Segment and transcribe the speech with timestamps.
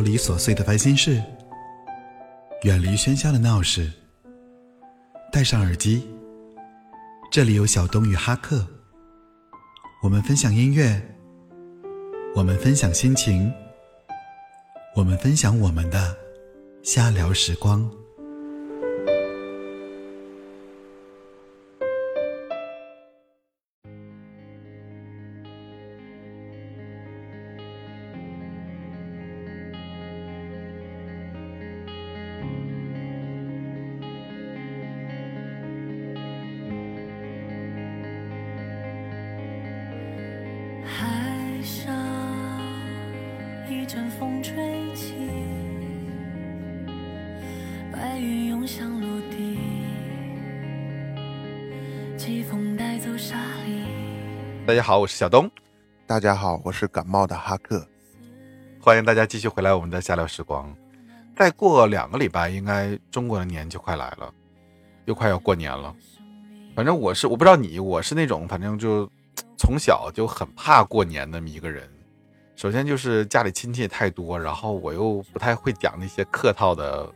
[0.00, 1.22] 逃离琐碎的烦心事，
[2.62, 3.92] 远离喧嚣的闹市，
[5.30, 6.08] 戴上耳机，
[7.30, 8.66] 这里有小东与哈克，
[10.02, 10.98] 我们分享音乐，
[12.34, 13.52] 我们分享心情，
[14.96, 16.16] 我们分享我们的
[16.82, 17.99] 瞎聊时光。
[54.90, 55.48] 好，我是小东，
[56.04, 57.86] 大家好，我是感冒的哈克。
[58.80, 60.68] 欢迎大家继续回来我们的下聊时光。
[61.36, 64.34] 再过两个礼拜，应该中国的年就快来了，
[65.04, 65.94] 又快要过年了。
[66.74, 69.08] 反正我是我不知道你，我是那种反正就
[69.56, 71.88] 从小就很怕过年的一个人。
[72.56, 77.08] 首先就是家里亲戚太多，然后我又不太会讲那些客套的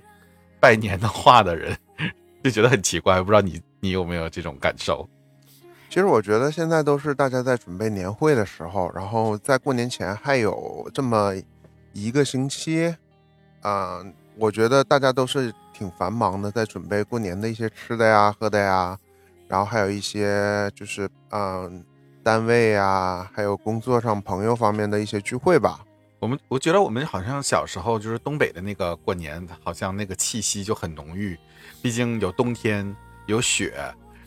[0.61, 1.77] 拜年的话的人，
[2.45, 3.21] 就觉得很奇怪。
[3.21, 5.09] 不知道你你有没有这种感受？
[5.95, 11.33] 其实我觉得现在都是大家在准备年会的时候，然后在过年前还有这么
[11.93, 12.93] 一个星期，
[13.61, 14.05] 啊、
[14.37, 18.99] 我觉得大家都是挺繁忙的，在准备过年的一些吃的呀、喝的呀，
[19.47, 21.85] 然后还有一些就是嗯、
[22.25, 25.85] 单位啊，还有工作上朋友方面的一些聚会吧。
[26.19, 31.39] 我们我觉得我们好像小时候就是东北的那个过年，好像那个气息就很浓郁，
[31.81, 32.85] 毕竟有冬天
[33.27, 33.73] 有雪，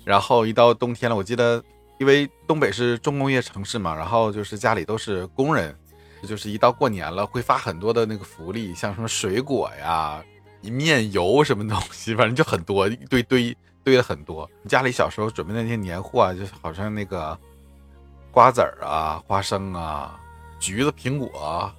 [0.07, 1.61] 然后一到冬天了，我记得
[1.97, 5.77] 因为东北是重工业城市嘛，然后就是家里都是工人，
[6.25, 10.23] 就是一到过年了会发很多的那个福利，像什么水果呀、
[10.61, 14.49] 面油什么东西，反正就很多，一堆堆堆了很多。
[14.65, 17.37] 家里小时候准备的那些年货啊，就好像那个
[18.31, 20.17] 瓜子儿啊、花生啊、
[20.57, 21.69] 橘子、苹果、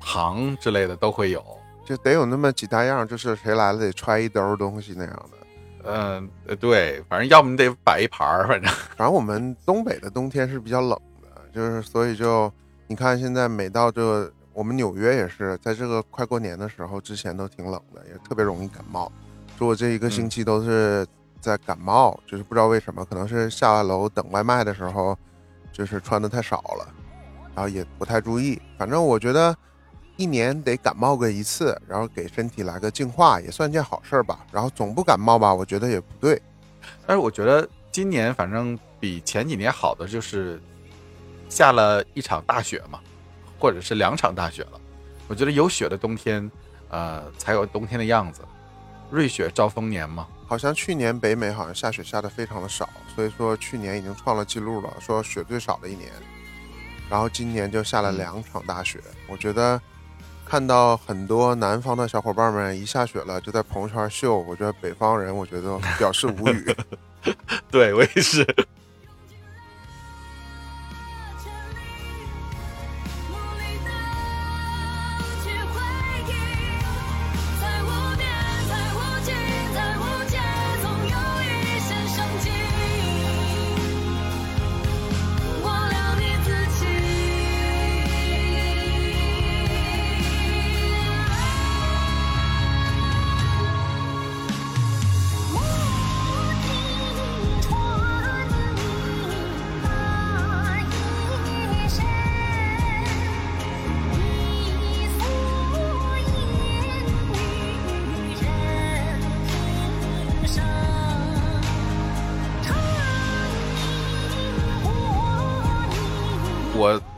[0.00, 1.44] 糖之类的都会有。
[1.84, 5.39] 就得有那么几大样，就是谁来了得揣一兜东西那样的。
[5.84, 12.52] 嗯、呃，对，反正要么你得摆一盘儿，反正 反正我们东北的冬天是比较冷的，就是所以就
[12.86, 19.10] 你看现在每到这个我们纽约也是在这个快过年的时候之前都挺冷的，也特别容易感冒。
[19.58, 21.06] 说我这一个星期都是
[21.40, 25.16] 在感冒，就是不知道为什么，可能是下了楼等外卖的时候，
[25.72, 26.88] 就是穿的太少了，
[27.54, 28.60] 然后也不太注意。
[28.78, 29.54] 反正我觉得
[30.20, 34.44] 一年得感冒个一次，然后给身体来个净化，也算件好事儿吧。
[34.52, 36.40] 然后总不感冒吧，我觉得也不对。
[37.06, 40.60] 但是我觉得今年反正比前几年好的就是
[41.48, 43.00] 下了一场大雪嘛，
[43.58, 44.78] 或者是两场大雪了。
[45.26, 46.50] 我觉得有雪的冬天，
[46.90, 48.42] 呃，才有冬天的样子。
[49.10, 56.10] 瑞雪兆丰年嘛，好像去年北美好像下雪下的非常的少，所以说去年已经创了记录了，说雪最少的一年。
[57.08, 59.80] 然后今年就下了两场大雪，我觉得
[60.50, 66.74] 看到很多南方的小伙伴们一下雪了就在朋友圈秀，我觉得北方人我觉得表示无语。
[67.70, 68.44] 对我也是。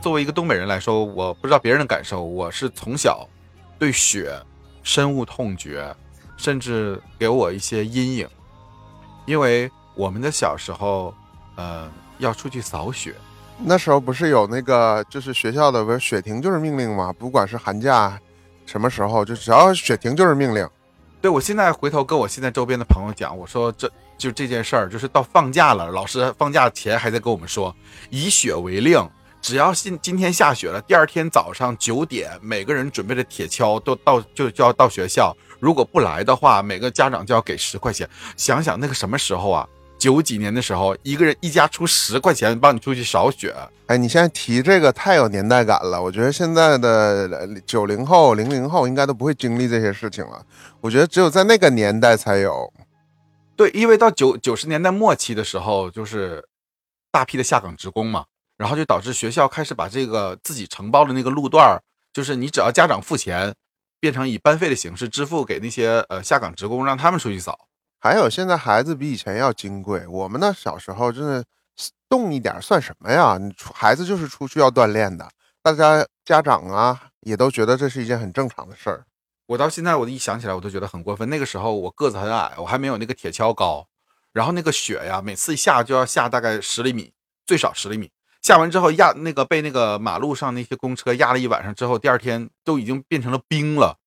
[0.03, 3.25] 作为一个东北人来说，我不知道别人的感受，我是从小
[3.79, 4.37] 对雪
[4.83, 5.95] 深恶痛绝，
[6.35, 8.27] 甚至给我一些阴影，
[9.25, 11.15] 因为我们的小时候，
[11.55, 13.15] 呃，要出去扫雪，
[13.57, 17.13] 那时候不是有那个就是学校的不是雪停就是命令吗？
[17.17, 18.19] 不管是寒假
[18.65, 20.69] 什么时候，就只要雪停就是命令。
[21.21, 27.73] 对我现在回头跟我现在周边的朋友讲，我说这就这件事儿，就是到放假了，老师放假前还在跟我们说，
[28.09, 29.01] 以雪为令，
[29.43, 38.09] 只要今今天下雪了，第二天早上九点，每个人准备的铁锹都到就就要到学校，如果不来的话，每个家长就要给十块钱。
[38.37, 39.67] 想想那个什么时候啊，
[39.99, 43.53] 九几年的时候，一个人一家出十块钱帮你出去扫雪，
[43.87, 46.01] 哎，你现在提这个太有年代感了。
[46.01, 50.41] 我觉得现在的九零后、零零后应该都不会经历这些事情了。
[50.79, 52.71] 我觉得只有在那个年代才有。
[53.57, 56.47] 对，因为到九九十年代末期的时候，就是
[57.11, 58.23] 大批的下岗职工嘛，
[58.57, 61.81] 然后就导致学校开始把这个自己承包的那个路段儿，
[62.13, 63.53] 就是你只要家长付钱，
[63.99, 67.67] 变成以班费的形式支付给那些呃下岗职工，让他们出去扫。
[67.99, 71.43] 还有现在孩子比以前要金贵，我们那小时候真的
[72.09, 73.37] 动一点算什么呀？
[73.39, 75.27] 你出孩子就是出去要锻炼的，
[75.61, 79.05] 大家家长啊也都觉得这是一件很正常的事儿。
[79.47, 81.29] 我到现在我一想起来，我都觉得很过分。
[81.29, 83.87] 那个时候我个子很矮，我还没有那个铁锹高，
[84.31, 87.13] 然后那个雪呀，每次一下就要下大概十厘米，
[87.45, 88.11] 最少十厘米。
[88.43, 93.97] 下完之后压那个被那个马路上那些公车压了一晚上之后，第二天都已经变成了冰了。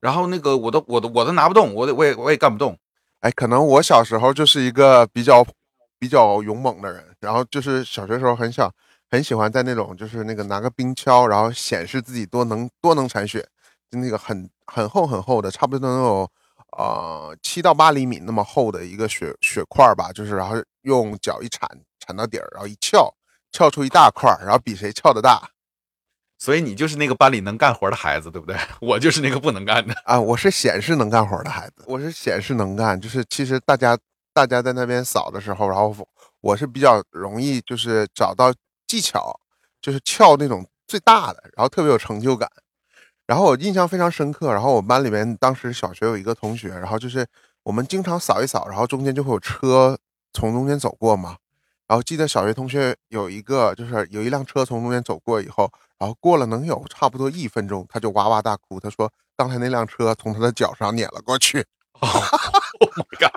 [0.00, 2.78] 然后那个我都我都我都拿不动，我我也我也干不动。
[3.20, 5.44] 哎，可能我小时候就是一个比较
[5.98, 8.72] 比较勇猛的人，然后就是小学时候很想
[9.10, 13.46] 很喜欢在那种就是那个拿个冰锹，然后显示自己多能多能铲雪，
[13.90, 16.30] 就那个很很厚很厚的，差不多能有
[16.78, 21.68] 呃七到八厘米那么厚的一个雪雪块吧，就是然后用脚一铲
[21.98, 23.12] 铲到底，然后一撬
[23.52, 25.50] 撬出一大块，然后比谁撬的大
[26.38, 28.56] 所以你就是那个班里能干活的孩子，对不对？
[28.80, 29.94] 我就是那个不能干的。
[30.04, 30.18] 啊！
[30.18, 33.98] 我是显示能干活的孩子，我是显示能干，就是其实大家
[34.32, 36.08] 大家在那边扫的时候，然后我
[36.40, 38.50] 我是比较容易就是找到
[38.86, 39.38] 技巧，
[39.82, 42.48] 就是撬那种最大的，然后特别有成就感。
[43.26, 47.26] 然后我印象非常深刻，然后我们班里面当时小学有一个同学，然后就是
[47.64, 49.98] 我们经常扫一扫，然后中间就会有车
[50.32, 51.36] 从中间走过嘛。
[51.90, 61.66] 然后记得小学同学有一个，就是有一辆车从中间走过以后，然后过了能有差不多一分钟，他就哇哇大哭，他说刚才那辆车从他的脚上碾了过去。
[62.80, 63.32] Oh my god，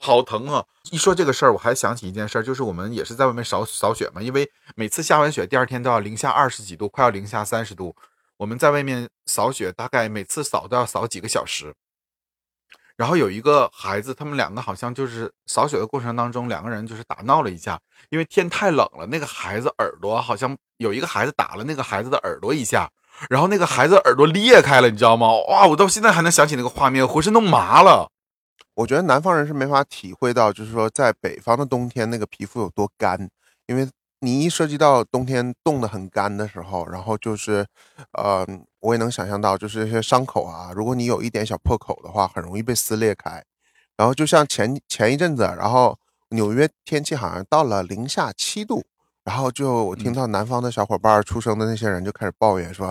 [0.00, 0.64] 好疼啊！
[0.90, 7.94] 一说这个事儿，我还想起一件事儿，就是我们也是在外面扫扫雪嘛，因为每次下完雪，第二天都要零下二十几度，快要零下三十度。
[8.38, 11.74] 我们在外面扫雪，大概每次扫都要扫几个小时。
[12.96, 17.78] 然后有一个孩子，他们两个好像就是扫雪的过程当中，两个人就是打闹了一架，
[18.08, 22.90] 因为天太冷了，那个孩子耳朵好像有一个孩子打了那个孩子的耳朵一下，
[23.28, 25.28] 然后那个孩子耳朵裂开了，你知道吗？
[25.48, 28.10] 哇，我到现在还能想起那个画面，浑身都麻了。
[28.74, 33.28] 我觉得南方人是没法体会到，就是说在北方的冬天那个皮肤有多干，
[33.66, 33.88] 因为
[34.20, 37.66] 你一涉及到冬天冻得很干的时候，然后就是，
[38.12, 38.46] 呃，
[38.80, 43.42] 我也能想象到，就是这些伤口啊，如果你有一点小破口的话，很容易被撕裂开。
[43.96, 45.98] 然后就像前前一阵子，然后
[46.30, 48.84] 纽约天气好像到了零下七度，
[49.24, 52.88] 然后就我听到南方的小伙伴出生的那些人就开始抱怨说，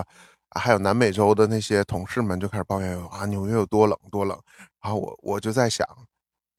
[0.50, 4.38] 啊，还有南美洲的那些同事们就开始抱怨啊，纽约有多冷多冷。
[4.82, 5.86] 然后我我就在想，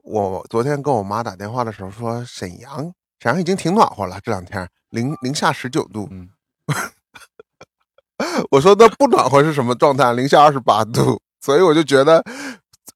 [0.03, 6.07] 我昨天跟我妈打电话的时候说，沈阳沈阳已经挺暖和了，这两天零零下十九度。
[6.11, 6.29] 嗯，
[8.51, 10.13] 我说那不暖和是什么状态？
[10.13, 11.21] 零下二十八度。
[11.39, 12.23] 所以我就觉得，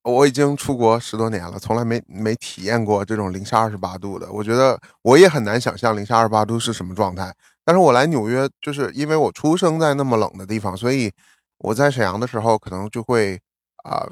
[0.04, 4.30] 我已经出国十多年了，从来没没体验过这种零下二十八度的。
[4.32, 7.34] 我觉得我也很难想象零下二十八度是什么状态。
[7.64, 11.12] 但是我来纽约，就是因为我出生在那么冷的地方，所以
[11.60, 13.40] 我在沈阳的时候，可能就会
[13.84, 14.06] 啊、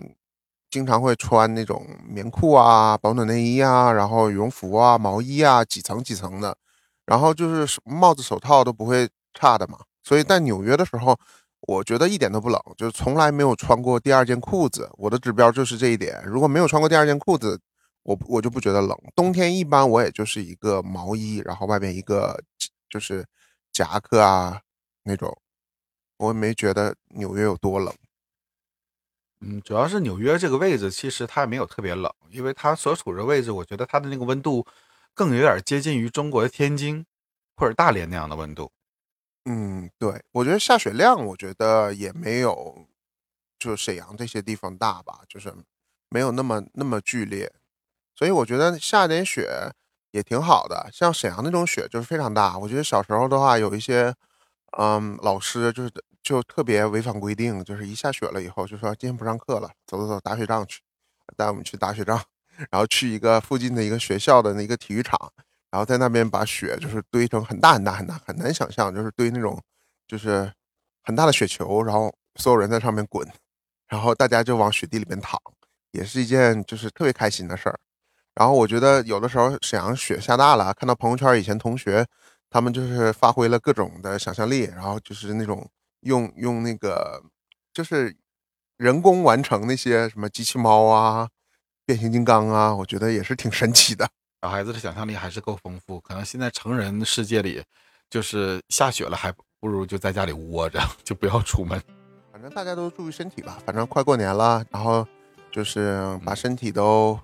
[0.70, 6.56] 经常会穿那种棉裤啊、保暖内衣啊，然后羽绒服啊、毛衣啊，几层几层的，
[7.06, 9.80] 然后就是帽子、手套都不会差的嘛。
[10.04, 11.18] 所以在纽约的时候，
[11.62, 14.90] 我觉得一点都不冷，就是从来没有穿过第二件裤子。
[14.94, 17.60] 我的指标就是这一点，如果没有穿过第二件裤子，
[18.04, 18.98] 我我就不觉得冷。
[19.16, 22.40] 冬天一般我也就是一个毛衣，然后外面一个
[22.90, 23.26] 就是
[23.72, 24.62] 夹克啊
[25.04, 25.36] 那种，
[26.18, 27.94] 我也没觉得纽约有多冷。
[29.42, 34.66] 嗯，主要是纽约这个位置，其实它也没有特别冷，因为它所处的位置，我觉得它的那个温度
[35.14, 37.06] 更有点接近于中国的天津
[37.56, 38.70] 或者大连那样的温度。
[39.46, 42.86] 嗯，对，我觉得下雪量，我觉得也没有
[43.58, 45.54] 就沈阳这些地方大吧，就是
[46.10, 47.52] 没有那么那么剧烈，
[48.16, 49.72] 所以我觉得下点雪
[50.12, 50.90] 也挺好的。
[50.92, 54.14] 像沈阳那种雪就是非常大，我觉得小时候的话有一些，
[54.78, 55.92] 嗯，老师就是
[56.30, 60.80] 就特别违反规定，就是一下雪了以后就说今天不上课了，走走走，打雪仗去，
[61.36, 62.22] 带我们去打雪仗，
[62.70, 65.18] 然后去一个附近的一个学校的那个体育场。
[65.72, 69.60] 然后在那边把雪就是堆成很大很大很大，很难想象，就是堆那种
[70.08, 70.54] 就是
[71.04, 73.28] 很大的雪球，然后所有人在上面滚，
[73.88, 75.42] 然后大家就往雪地里面躺，
[75.94, 77.80] 也是一件就是特别开心的事儿。
[78.36, 82.06] 然后我觉得有的时候沈阳雪下大了，看到朋友圈以前同学
[82.52, 85.68] 他们就是发挥了各种的想象力，然后就是那种
[86.02, 87.24] 用用那个
[87.74, 88.16] 就是
[88.78, 91.30] 人工完成那些什么机器猫啊、
[91.86, 94.10] 变形金刚啊，我觉得也是挺神奇的。
[94.42, 97.62] 小孩子的想象力还是够丰富，可能现在成人世界里，
[98.10, 101.82] 就是下雪了，还不如就在家里窝着， 就不要出门。
[102.32, 105.06] 反正大家都注意身体吧，反正快过年了，然后
[105.52, 107.20] 就是把身体都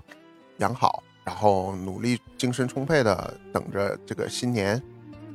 [0.58, 4.82] 养好，然后努力精神充沛的等着这个新年。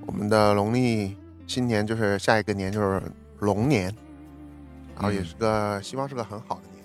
[0.07, 1.17] 我们的农历
[1.47, 3.01] 新年就是下一个年就是
[3.41, 3.95] 龙年，
[4.95, 6.81] 然后也是个、希望是个很好的年。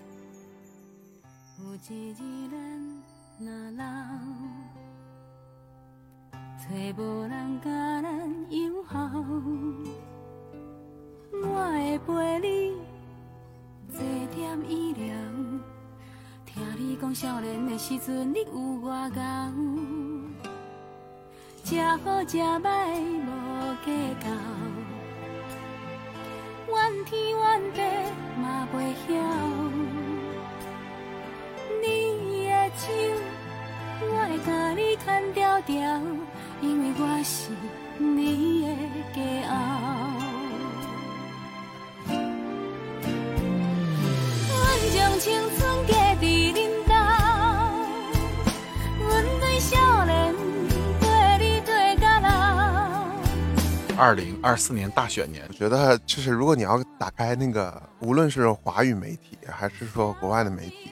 [16.46, 19.22] 听你讲少年的时阵，你有外高，
[21.66, 24.26] 食好食歹无计较，
[26.68, 27.42] 怨天怨
[27.74, 27.80] 地
[28.42, 28.76] 嘛袂
[29.08, 29.10] 晓。
[31.82, 31.86] 你
[32.46, 32.84] 的手，
[34.02, 35.76] 我会甲你牵条条，
[36.62, 37.52] 因为我是
[37.98, 38.68] 你的
[39.14, 39.18] 骄
[39.48, 39.54] 傲。
[44.50, 44.54] 阮
[44.94, 45.26] 将青
[45.58, 45.60] 春
[53.98, 60.92] 二零二四年大选年我，觉得就是如果你要打开那个，无论是华语媒体还是说国外的媒体，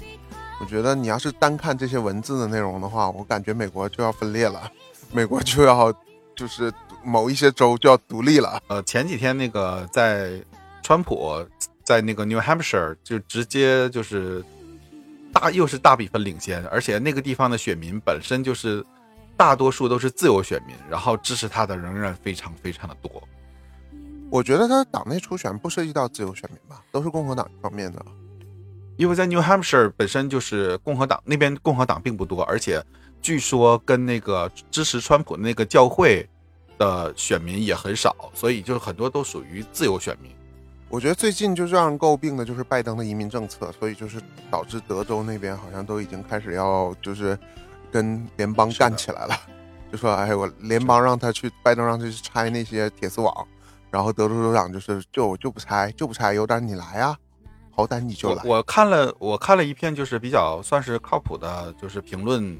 [0.62, 4.72] 我觉得你要是单看这些文字的内容的话，我感觉美国就要分裂了，
[5.12, 5.94] 美国就要
[6.36, 8.62] 就是某一些州就要独立了。
[8.68, 10.32] 呃，前几天那个在
[10.82, 11.46] 川普
[11.84, 14.44] 在那个 New Hampshire 就直接就是
[15.34, 18.84] 大又是大比分领先，而且那个地方的选民本身就是
[19.36, 23.12] 大多数都是自由选民，然后支持他的仍然非常非常的多。
[24.30, 28.04] 我觉得他党内初选不涉及到自由选民吧，都是共和党方面的。
[28.96, 32.84] 因为在 New Hampshire 本身就是共和党那边共和党并不多，而且
[33.22, 36.28] 据说跟那个支持川普的那个教会
[36.78, 40.32] 的选民也很少，所以就是很多都属于自由选民。
[40.90, 44.22] 我觉得最近就让人诟病的就是拜登的移民政策，所以就是
[44.52, 47.38] 导致德州那边好像都已经开始要就是
[47.94, 49.40] 跟联邦干起来了，
[49.92, 53.48] 就说哎我联邦让他去，拜登让他去拆那些铁丝网，
[53.92, 57.16] 然后德州州长就是就我就不拆就不拆，有胆你来啊，
[57.70, 58.42] 好歹你就来。
[58.44, 62.60] 我我看了我看了一篇就是比较算是靠谱的，就是评论，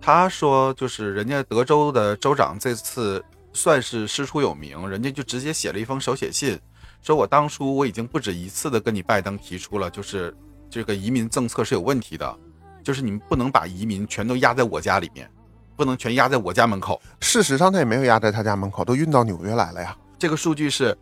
[0.00, 6.58] 他说就是人家德州的州长这次算是师出有名，人家就直接写了一封手写信，
[7.02, 10.32] 说我当初我已经不止一次的跟你拜登提出了，就是
[10.70, 12.38] 这个移民政策是有问题的，
[12.84, 15.28] 就是你们不能把移民全都压在我家里面，
[15.74, 17.00] 不能全压在我家门口。
[17.20, 19.96] 事实上他也没有压在他家门口，都运到纽约来了呀。
[20.18, 20.96] 这个数据是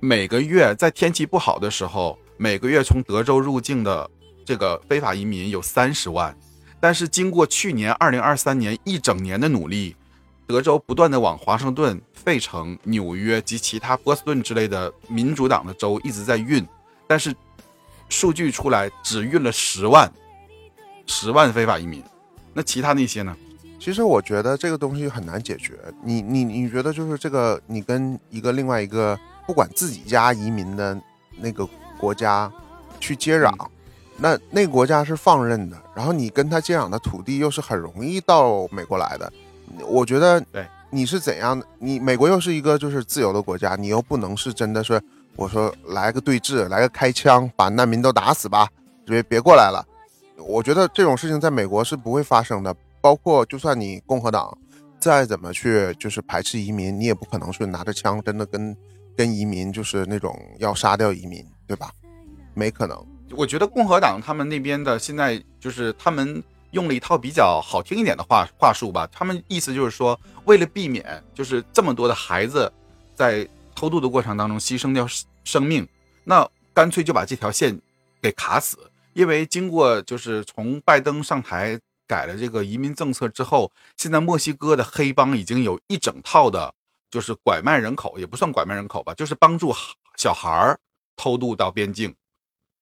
[0.00, 4.10] 每个月在天气不好的时候，每个月从德州入境的
[4.44, 6.36] 这个非法移民有三十万，
[6.80, 9.94] 但是经过去年二零二三年一整年的努力，
[10.46, 16.66] 德州不断的往华盛顿、费城、纽约及其他波士顿之类的民主党的州一直在运，
[17.06, 17.34] 但是
[18.08, 20.10] 数据出来只运了十万，
[21.06, 22.02] 十万非法移民，
[22.52, 23.36] 那其他那些呢？
[23.78, 25.74] 其实我觉得这个东西很难解决。
[26.02, 30.98] 你你你觉得就是这个，你跟一个另外一个不管自己家移民的
[31.38, 32.50] 那个国家
[32.98, 33.54] 去接壤，
[34.16, 39.30] 那那个国家是放任的，然后你跟他接壤的土地又是很容易到美国来的。
[39.86, 41.66] 我觉得对你是怎样的？
[41.78, 45.00] 你美国又是一个就是自由的国家，你又不能是真的是
[45.36, 48.66] 我说来个对峙，来个开枪，把难民都打死吧，
[49.04, 49.86] 别别过来了。
[50.38, 52.74] 我觉得这种事情在美国是不会发生的。
[52.98, 54.56] 包括就算你共和党
[54.98, 58.76] 再怎么去就是排斥移民，你也不可能是拿着枪真的跟
[59.16, 61.88] 跟移民就是那种要杀掉移民，对吧？
[62.54, 63.06] 没可能。
[63.30, 72.72] 我觉得共和党他们那边的现在就是他们用了一套比较好听一点的话话术吧，他们意思就是说，为了避免就是这么多的孩子
[73.14, 75.06] 在偷渡的过程当中牺牲掉
[75.44, 75.86] 生命，
[76.24, 77.80] 那干脆就把这条线
[78.20, 78.78] 给卡死。
[79.16, 86.74] 因为经过就是从拜登上台改了这个移民政策之后，现在墨西哥的黑帮已经有一整套的，
[87.10, 89.74] 就是拐卖人口，也不算拐卖人口吧，就是帮助
[90.18, 90.78] 小孩儿
[91.16, 92.14] 偷渡到边境，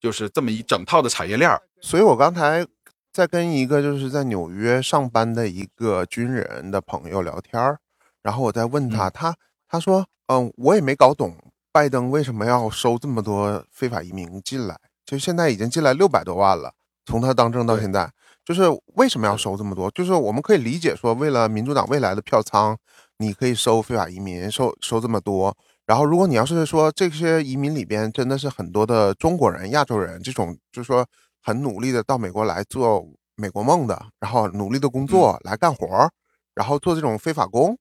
[0.01, 1.57] 就是这么一整套的产业链。
[1.81, 2.67] 所以我刚才
[3.13, 7.79] 在跟一个就是在纽约上班的一个军人的朋友聊天儿，
[8.23, 9.37] 然后我在问他，他
[9.69, 11.37] 他说，嗯，我也没搞懂
[11.71, 16.73] 拜登为什么要收这么多非法移民进来，就现在已经进来六百多万了，
[17.07, 18.11] 从他当政到现在，
[18.45, 18.63] 就是
[18.95, 19.91] 为什么要收这么多？
[19.91, 22.77] 就是我们可以理解说，为了民主党未来的票仓，
[23.19, 25.57] 你可以收非法移民，收收这么多。
[25.87, 31.07] 然后，如果你要是说这些移民里边真的是很多的中国人、亚洲人，这种就是说
[31.43, 33.07] 很努力的到美国来做
[33.37, 36.11] 美国梦的，然后努力的工作来干活儿，
[36.55, 37.77] 然后做这种非法工，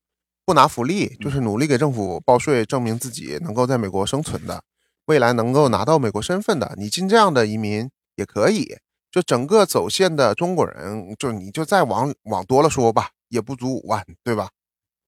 [0.45, 4.61] 不拿福利，就是努力给政府报税，证明自己能够在美国生存的，
[5.05, 8.77] 未来能够拿到美国身份的，你进这样的移民也可以。
[9.11, 14.49] 就整个走线的中国人，就你就再往往多了说吧，也不足五万，对吧？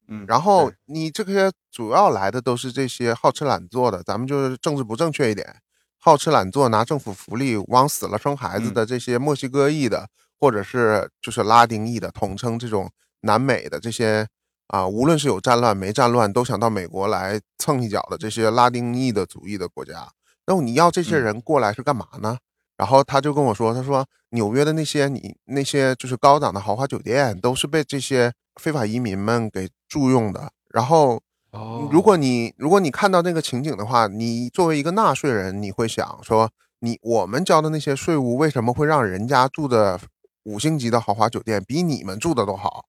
[0.08, 5.56] 嗯，然后你这些主要来的都是这些好吃懒做的，咱们就是政治不正确一点，
[5.98, 10.08] 好吃懒做拿政府福利往死了生孩子的这些墨西哥裔的，
[10.40, 14.28] 或者是就是拉丁裔的，统称这种南美的这些
[14.68, 20.10] 啊，无论是有战乱没战乱，都想到美国来蹭一脚的这些拉丁裔的族裔的国家，
[20.48, 22.38] 那你要这些嗯人过来是干嘛呢？
[22.78, 30.52] 然后他就跟我说，他说纽约的那些你那些就是高档的豪华酒店都是被这些非法移民们给住用的。
[30.70, 39.98] 然后，哦如果你如果你看到那个情景的话，你作为一个纳税人，你会想说，你我们交的那些税务为什么会让人家住的
[40.44, 42.88] 五星级的豪华酒店比你们住的都好？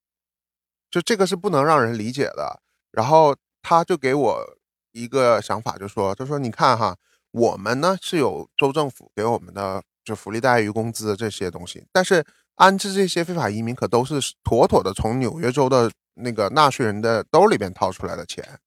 [0.97, 2.59] 就这个是不能让人理解的。
[2.91, 4.57] 然后他就给我
[4.93, 6.97] 一个想法，就说，他说你看哈，
[7.29, 12.25] 我们呢是有州政府给我们的就福利待遇、工资这些东西，但是
[12.55, 18.59] 安置这些非法移民可都是妥妥的从纽约州的那个纳税人的兜里边掏出来的钱，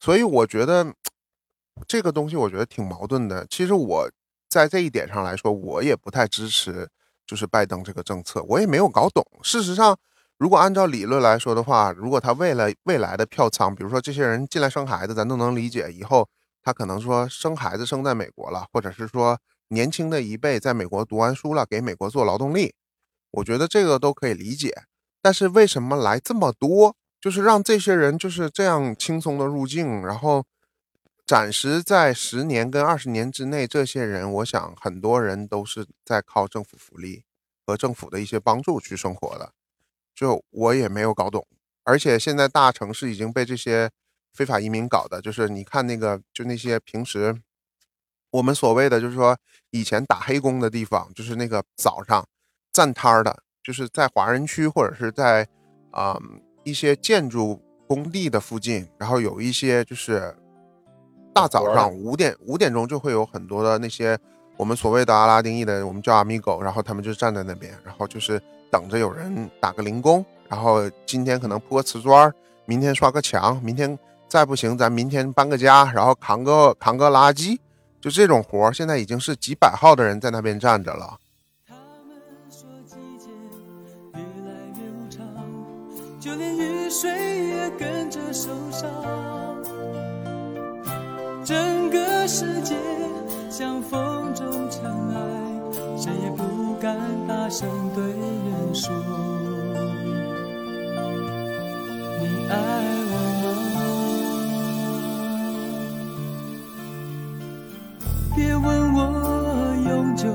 [0.00, 0.92] 所以我觉得
[1.86, 3.46] 这个东西我觉得挺矛盾的。
[3.48, 4.10] 其实我
[4.48, 6.88] 在这一点上来说，我也不太支持
[7.24, 9.24] 就是拜登这个政策，我也没有搞懂。
[9.44, 9.96] 事实上，
[10.38, 15.90] 如果按照理论来说的话，如果他为了未来的票仓，比如说这些人进来生孩子，咱都能理解。
[15.92, 16.28] 以后
[16.62, 19.40] 他可能说生孩子生在美国了，或者是说
[19.70, 22.72] 年轻的一辈在美国读完书了，给美国做劳动力，
[23.32, 24.84] 我觉得这个都可以理解。
[25.20, 26.94] 但是为什么来这么多？
[27.20, 30.44] 就是让这些人就是这样轻松的入境，然后
[31.26, 37.24] 暂时在十年跟二十年之内，这些人，我想很多人都是在靠政府福利
[37.66, 39.52] 和政府的一些帮助去生活的。
[40.18, 41.46] 就我也没有搞懂，
[41.84, 43.88] 而且现在大城市已经被这些
[44.34, 47.40] 非法移民搞的，就是你看那个，就那些平时
[48.32, 49.38] 我们所谓的，就是说
[49.70, 52.26] 以前打黑工的地方，就是那个早上
[52.72, 55.46] 站摊儿的，就是在华人区或者是在
[55.92, 60.36] 啊、嗯一些建筑工地的附近，然后有一些就是
[61.32, 64.18] 大早上五点五点钟就会有很多的那些
[64.56, 72.32] 我们所谓的阿拉丁裔的，我们叫阿米狗，然后他们就站在那边，然后就是等着有人打个零工，然后今天可能铺个瓷砖，
[72.66, 77.58] 明天刷个墙，明天再不行咱明天搬个家，然后扛个扛个垃圾，
[78.00, 81.18] 就这种活儿，现在已经是几百号的人在那边站着了。
[81.66, 81.74] 他
[82.06, 82.16] 们
[82.50, 83.30] 说季节
[84.14, 85.24] 越来越无常，
[86.20, 87.10] 就连雨水
[87.46, 88.88] 也跟着受伤。
[91.44, 92.76] 整个世界
[93.50, 95.17] 像风中尘埃，
[96.00, 96.44] 谁也不
[96.80, 98.94] 敢大声对人说。
[102.20, 102.54] 你爱
[103.10, 103.46] 我吗？
[108.36, 108.96] 别问我
[109.90, 110.28] 永久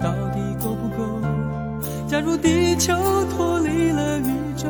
[0.00, 0.98] 到底够不够。
[2.08, 2.92] 假如地球
[3.30, 4.66] 脱离了宇宙，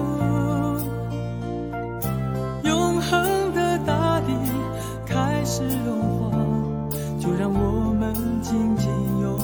[2.64, 4.34] 永恒的大地
[5.06, 5.98] 开始融
[6.30, 6.36] 化，
[7.18, 8.90] 就让我们紧紧
[9.22, 9.39] 拥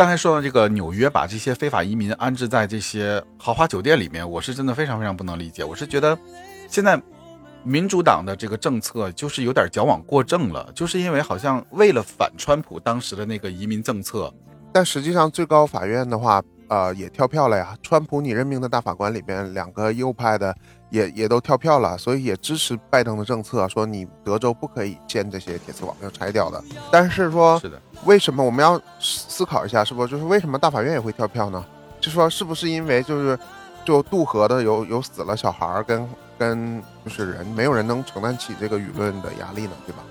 [0.00, 5.62] 刚才说到这个纽约把这些非法移民安置在这些豪华酒店里面，我是真的非常非常不能理解。
[5.62, 6.18] 我是觉得
[6.68, 6.98] 现在
[7.64, 14.32] 民主党的这个政策就是有点矫枉过正了，就是因为好像为了反川普当时的那个移民政策，
[14.72, 17.76] 但实际上，最高法院的话，呃，也跳票了呀。
[17.82, 20.56] 川普你任命的大法官里边，两个右派的
[20.90, 26.62] 也也都跳票了，所以也支持拜登的政策，说你德州不可以建这些铁丝网，要拆掉的。
[26.90, 30.06] 但是说，是的，为什么我们要思思考一下，是不？
[30.06, 31.64] 就是为什么大法院也会跳票呢？
[32.00, 33.38] 就说是不是因为就是
[33.84, 40.02] 就渡河的有有死了小孩儿跟跟就是人，没有人能承担起这个舆论的压力呢，对吧？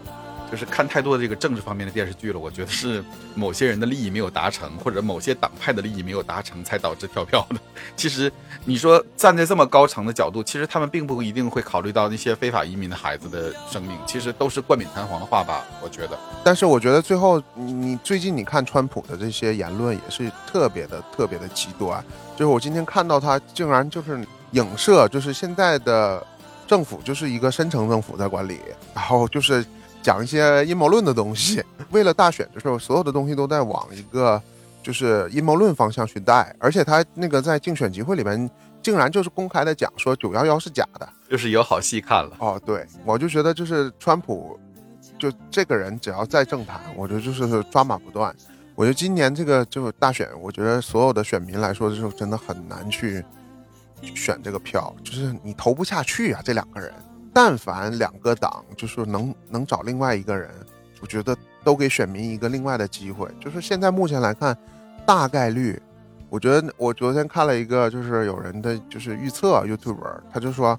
[0.52, 3.04] 就是看太多的这个政治方面的电视剧了，我觉得是
[3.36, 7.56] 某些人的利益没有达成，或者某些党派的利益没有达成，才导致跳票的。
[7.96, 8.32] 其实
[8.66, 16.18] 你说站在这么高层的角度，其实他们并不一定会考虑到那些非法移民的孩子的生命，其实都是冠冕堂皇的话吧，我觉得。
[16.44, 22.04] 但是我觉得最后你最近你看川普的这些言论也是特别的特别的极端，
[22.36, 26.26] 就是我今天看到他竟然就是影射，就是现在的
[26.68, 28.60] 政府就是一个深层政府在管理，
[28.96, 29.64] 然后就是
[30.02, 34.42] 讲一些阴谋论的东西， 为了大选的时候，所有的东西都在往一个
[34.82, 38.50] 就是阴谋论方向去带，而且他那个在竞选集会里面
[38.82, 41.08] 竟然就是公开的讲说九幺幺是假的。
[41.30, 42.36] 就是有好戏看了。
[42.40, 44.60] 哦，对，我就觉得就是川普
[45.18, 48.34] 就这个人只要在政坛，我觉得就是抓马不断。
[48.76, 53.24] 我觉得今年这个就大选，我觉得所有的选民来说，就真的很难去
[54.02, 56.94] 选这个票，就是你投不下去啊，这两个人。
[57.34, 60.50] 但凡两个党就是能能找另外一个人，
[61.02, 63.30] 我觉得都给选民一个另外的机会。
[63.40, 64.58] 就是现在目前来看，
[65.06, 65.80] 大概率，
[66.30, 70.78] 我觉得我昨天看了一个，就是有人的就是预测 YouTuber，他就说，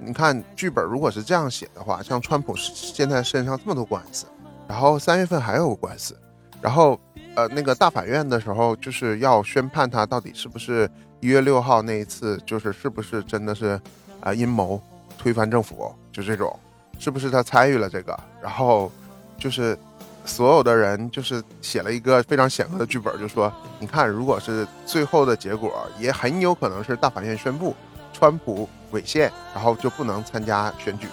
[0.00, 4.26] 你看剧本如果是这样写的话，像川普现在身上这么多官司，
[4.68, 6.16] 然后三月份还有个官司，
[6.62, 6.98] 然后
[7.34, 10.88] 呃那个大法院的时候就是要宣判他到底是不是
[11.20, 13.80] 一月六号那一次，就是是不是真的是
[14.20, 14.80] 啊阴谋。
[15.18, 16.58] 推翻政府，就这种，
[16.98, 18.18] 是不是他参与了这个？
[18.40, 18.90] 然后
[19.36, 19.76] 就是
[20.24, 27.74] 所有的人就是写了一个非常显赫的剧本，就说你看，如果是最后的结果，也很有可能是大法院宣布
[28.12, 31.08] 川普违宪，然后就不能参加选举，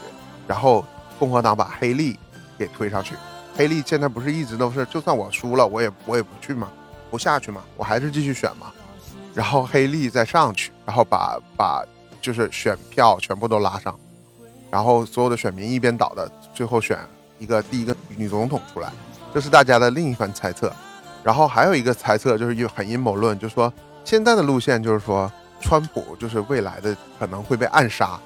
[0.48, 0.86] 然后
[1.18, 2.18] 共和党把黑利
[2.58, 3.16] 给推上去。
[3.58, 6.70] 黑利现在不是一直都是，就算我输了，我也我也不去嘛，
[7.10, 8.72] 不下去嘛，我还是继续选嘛。
[9.34, 11.84] 然后黑利再上去，然后把把。
[12.26, 13.96] 就是选票全部都拉上，
[14.72, 16.98] 然后所有的选民一边倒的，最后选
[17.38, 18.92] 一个第一个女总统出来，
[19.32, 20.74] 这是大家的另一番猜测。
[21.24, 23.72] 然后还有一个猜测就是很阴谋论，就是说
[24.04, 28.20] 现在的路线就是说川普就是未来的可能会被暗杀，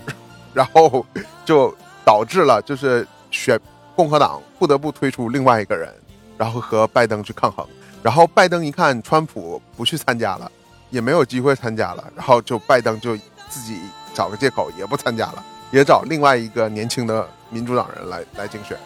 [0.52, 1.06] 然后
[1.46, 3.58] 就导致了就是选
[3.94, 5.90] 共和党不得不推出另外一个人，
[6.36, 7.66] 然后和拜登去抗衡。
[8.02, 10.52] 然后拜登一看川普不去参加了，
[10.90, 13.16] 也没有机会参加了，然后就拜登就。
[13.48, 13.80] 自己
[14.14, 18.76] 找个借口也不参加了，也找另外一个年轻的民主党人来来竞选，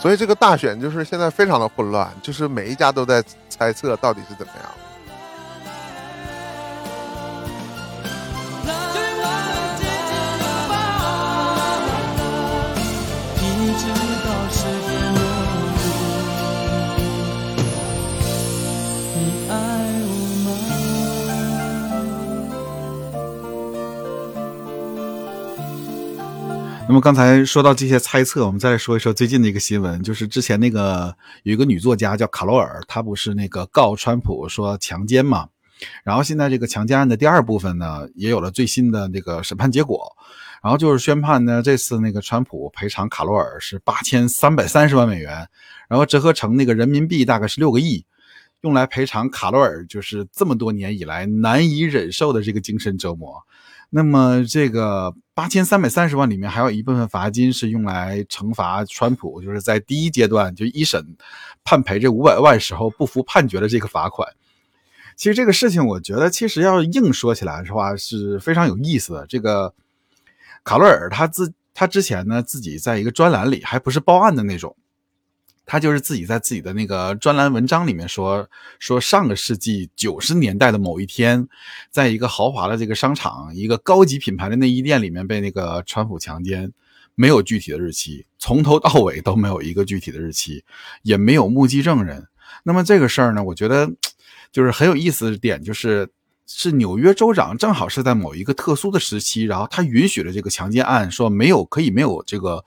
[0.00, 4.70] 所以这个大选就是现在非常的混乱，就是每一家都在猜测到底是怎么样。
[26.90, 35.46] 那么刚才说到这些猜测，我们再来说一说最近的一个新闻，就是之前那个有一个女作家叫卡罗尔，她不是那个告川普说强奸嘛？
[36.02, 40.04] 然后现在这个强奸案的第二部分呢，也有了最新的那个审判结果，
[40.64, 45.48] 然后就是宣判呢，这次那个川普赔偿卡罗尔是八千三百三十万美元，
[45.88, 48.04] 然后折合成那个人民币大概是六个亿，
[48.62, 53.40] 用来赔偿卡罗尔就是这么多年以来难以忍受的这个精神折磨。
[53.90, 61.04] 那么这个八千三百三十万里面还有一部分罚金是用来惩罚川普，就是在第一阶段就一审
[61.64, 64.28] 判赔这五百万时候不服判决的这个罚款。
[65.16, 69.26] 其实这个事情，我觉得其实要硬说起来的话是非常有意思的。
[69.26, 69.74] 这个
[70.62, 74.76] 卡罗尔他自他之前呢自己在一个专栏里还不是报案的那种。
[75.70, 78.44] 他就是自己在自己的那个专栏文章里面说
[78.80, 81.46] 说上个世纪九十年代的某一天，
[81.92, 86.72] 在一个豪华的这个商场，一个高级品牌的内衣店里面被那个川普强奸，
[87.14, 90.64] 没有具体的日期，从头到尾都没有一个具体的日期，
[91.02, 92.26] 也没有目击证人。
[92.64, 93.88] 那么这个事儿呢，我觉得
[94.50, 96.08] 就是很有意思的点，就是
[96.48, 102.64] 是纽约州长正好是在某一个特殊的时期，然后他允许了这个强奸案，说没有可以没有这个。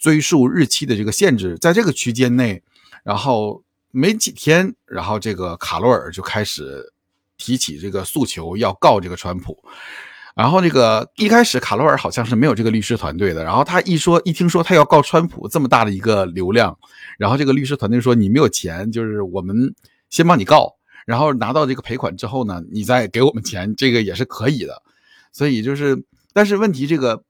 [0.00, 2.62] 追溯日期的这个限制，在这个区间内，
[3.04, 6.90] 然后没几天，然后这个卡罗尔就开始
[7.36, 9.62] 提起这个诉求，要告这个川普。
[10.34, 16.74] 然后那个一开始卡罗尔好像是没有这个律师团队的，然后他一说一听说他要告川普这么大的一个流量，
[17.18, 19.74] 然后这个律师团队说你没有钱，就是我们
[20.08, 24.82] 先帮你告，然后拿到这个赔款之后呢，你再给我们钱，这个也是可以的。
[25.30, 27.22] 所以就是，但是问题这个。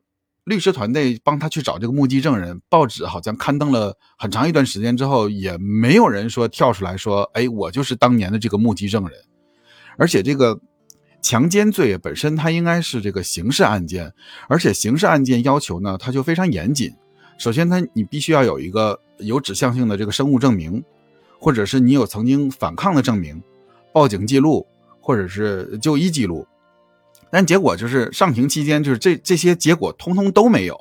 [0.45, 9.19] 律师团队帮他去找这个目击证人，报纸好像刊登了很长一段时间之后，也没有人说跳出来说：“哎，我就是当年的这个目击证人。”
[9.99, 10.59] 而且这个
[11.21, 14.13] 强奸罪本身它应该是这个刑事案件，
[14.49, 16.91] 而且刑事案件要求呢，它就非常严谨。
[17.37, 20.83] 首先，它你必须要有一个有指向性的这个生物证明，
[21.39, 23.43] 或者是你有曾经反抗的证明、
[23.93, 24.67] 报警记录
[25.01, 26.47] 或者是就医记录。
[27.33, 30.77] 但结果就是上庭期间，就是这这些结果通通都没有，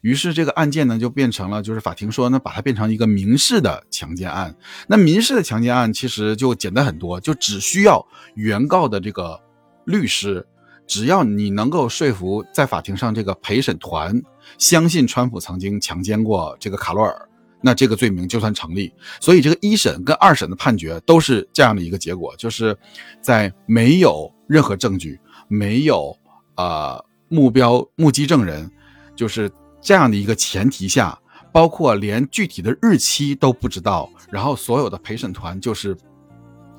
[0.00, 4.54] 于是这个案件呢就变成了，就是法庭说呢把它变成一个民事的强奸案。
[4.86, 9.40] 那民事的强奸案其实就简单很多，就只需要原告的这个
[9.84, 10.46] 律师，
[10.86, 14.22] 只要你能够说服在法庭上这个陪审团
[14.58, 17.28] 相信川普曾经强奸过这个卡罗尔，
[17.62, 18.92] 那这个罪名就算成立。
[19.20, 22.76] 所以这个一审跟二审的判决都是这样的一个结果，就是
[23.22, 25.18] 在没有任何证据。
[25.48, 26.16] 没有
[26.56, 28.70] 呃目标目击证人，
[29.16, 31.18] 就是这样的一个前提下，
[31.52, 35.96] 包括连具体的日期都不知道，然后所有的陪审团就是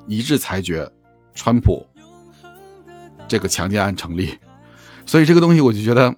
[0.06, 0.90] 一致裁决，
[1.34, 1.86] 川普
[3.28, 4.38] 这个强奸案成立，
[5.04, 6.14] 所以这个东西我就觉得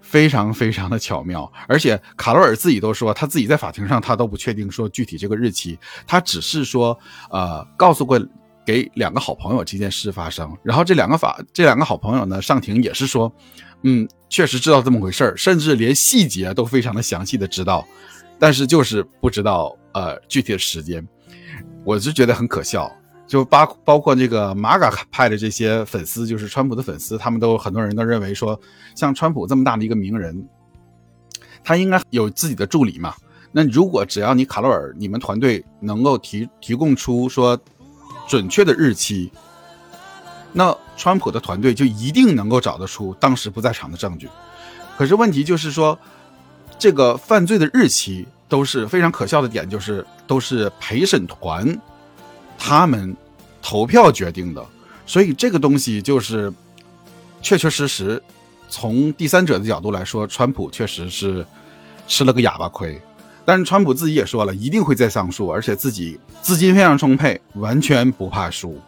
[0.00, 6.96] 非常非常的巧妙，而且卡罗尔自己都说他自己在法庭上他都不确定说具体这个日期，他只是说
[7.30, 8.20] 呃告诉过
[8.64, 13.32] 给两个好朋友这件事发生，然后这两个法这两个好朋友呢上庭也是说，
[13.82, 17.86] 嗯，确实知道这么回事儿，甚至连细节都非常的详细的知道，
[18.38, 21.06] 但是就是不知道呃具体的时间，
[21.84, 22.90] 我是觉得很可笑。
[23.26, 28.58] 就包包括这个马嘎派的这些粉丝，就是川普的粉丝，他们都很多人都认为说，
[28.94, 30.46] 像川普这么大的一个名人，
[31.64, 33.14] 他应该有自己的助理嘛。
[33.50, 37.58] 那如果只要你卡罗尔你们团队能够提提供出说
[38.28, 39.30] 准确的日期，
[40.52, 44.28] 那川普的团队就一定能够找得出当时不在场的证据。
[44.96, 45.98] 可是问题就是说，
[46.78, 51.76] 这个犯罪的日期都是非常可笑的点，就是都是陪审团
[52.56, 53.16] 他们
[53.60, 54.64] 投票决定的，
[55.04, 56.52] 所以这个东西就是
[57.42, 58.22] 确确实实
[58.68, 61.44] 从第三者的角度来说，川普确实是
[62.06, 63.00] 吃了个哑巴亏。
[63.44, 68.80] 但是川普自己也说了，一定会再上诉，而且自己资金非常充沛，完全不怕输。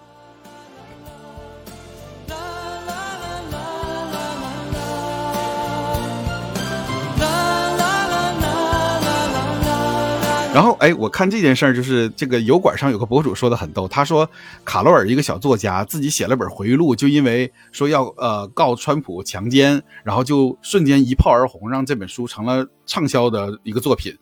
[10.55, 14.27] 然后，哎，我看这件事儿，就是这个油管上有个博主说的很逗，他说
[14.64, 24.16] 卡罗尔一个小作家自己写了本回忆录，就因为说要呃告川普强奸，然后就瞬间一炮而红，让这本书成了畅销的一个作品。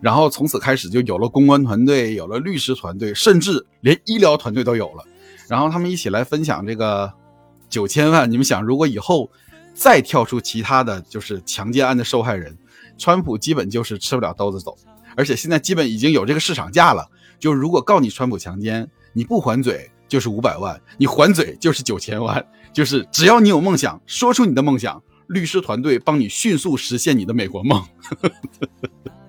[0.00, 5.04] 然后从此开始就有了公关团队，有了律师团队，甚至连医疗团队都有了。
[5.48, 7.12] 然后他们一起来分享这个
[7.68, 8.30] 九千万。
[8.30, 9.30] 你们想，如果以后
[9.74, 12.56] 再跳出其他的就是强奸案的受害人，
[12.96, 14.76] 川普基本就是吃不了兜着走。
[15.16, 17.06] 而且现在基本已经有这个市场价了，
[17.38, 27.84] 就是如果告你川普强奸，你不还嘴就是五百万，你还嘴就是九千万，就是只要你有梦想，说出你的梦想，律师团队帮你迅速实现你的美国梦。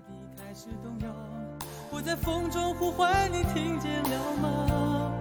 [2.01, 5.11] 在风中呼唤你，听见了吗？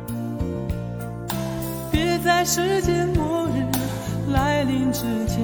[1.93, 5.39] 别在世界末日来临之前。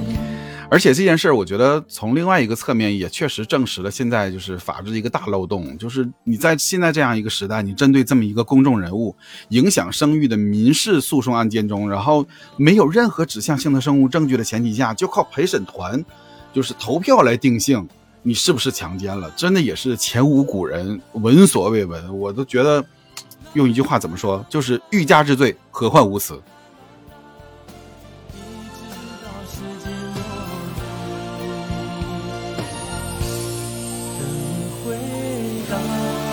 [0.71, 9.15] 而且这件事儿，我觉得从另外一个侧面也确实证实了现在就是法治的一个大漏洞，就是你在现在这样一个时代，你针对这么一个公众人物
[9.51, 16.03] 影响声誉的民事诉讼案件中，然后没有任何指向性的生物证据的前提下，就靠陪审团
[16.53, 17.87] 就是投票来定性
[18.27, 22.19] 你是不是强奸了，真的也是前无古人，闻所未闻。
[22.19, 22.85] 我都觉得
[23.53, 26.35] 用一句话怎么说，就是欲加之罪，何患无辞。
[35.15, 36.26] 一直到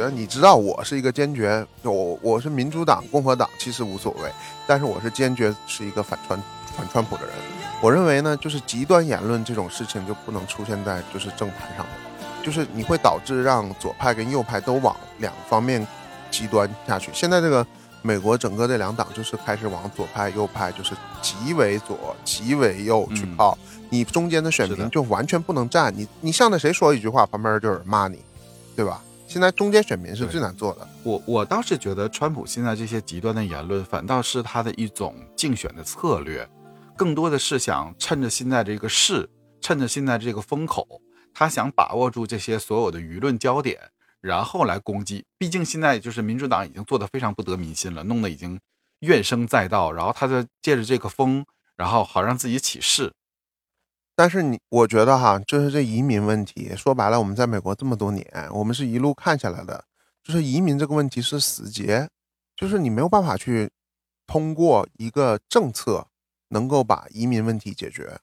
[0.00, 4.30] 觉得你知道，我是一个坚决，就我我是民主党、共和党，其实无所谓，
[4.66, 6.42] 但是我是坚决是一个反川
[6.74, 7.34] 反川普的人。
[7.82, 11.94] 我认为呢，就是极端言论这种事情就不能出现在就是政坛上面，
[12.42, 15.86] 就是你会导致让左派跟右派都往两方面
[16.30, 17.10] 极端下去。
[17.12, 17.66] 现在这个
[18.00, 23.58] 美国整个这两党就是开始往左派、右派，就是极为左、极为右去嗯靠，
[23.90, 25.92] 你中间的选民就完全不能站。
[25.94, 28.18] 你你向着谁说一句话，旁边就有人骂你，
[28.74, 29.02] 对吧？
[29.30, 30.88] 现在中间选民是最难做的。
[31.04, 36.44] 我我倒是觉得，川普现在这些极端的言论，反倒是他的一种竞选的策略，
[36.96, 41.00] 更多的是想趁着现在这个势，趁着现在这个风口，
[41.32, 43.78] 他想把握住这些所有的舆论焦点，
[44.20, 45.24] 然后来攻击。
[45.38, 48.58] 毕竟现在就是民主党已经做得非常不得民心了，弄得已经
[48.98, 53.12] 怨声载道，然后他就借着这个风，然后好让自己起势。
[54.14, 59.84] 但是你，我觉得哈，就是这移民问题，说白了，我们在美国这么多年，我们是一路看下来的，
[60.22, 62.08] 就是移民这个问题是死结，
[62.56, 63.70] 就是你没有办法去
[64.26, 66.06] 通过一个政策
[66.48, 68.18] 能够把移民问题解决，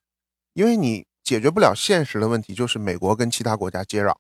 [0.54, 4.14] 因为你解决不了现实的问题，就是美国跟其他国家接壤。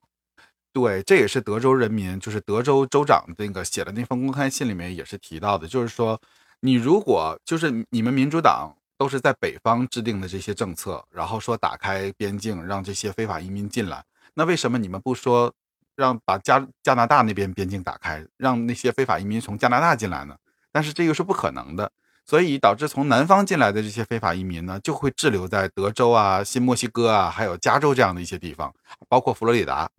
[0.73, 6.19] 对，这也是德州人民，就是德州州长那个写的那封公开信里面也是提到的，就是说，
[6.60, 15.53] 你如果就是你们民主党都是在北方制定的这些政策，然后说打开边境，让这些非法移民进来，那为什么你们不说
[15.95, 20.36] 让把加加拿大那边边境打开，让那些非法移民从加拿大进来呢？
[20.71, 21.91] 但是这个是不可能的，
[22.25, 28.73] 所以导致从南方进来的这些非法移民呢，就会滞留在德州啊、新墨西哥啊，还有加州这样的一些地方，
[29.07, 29.89] 包括佛罗里达。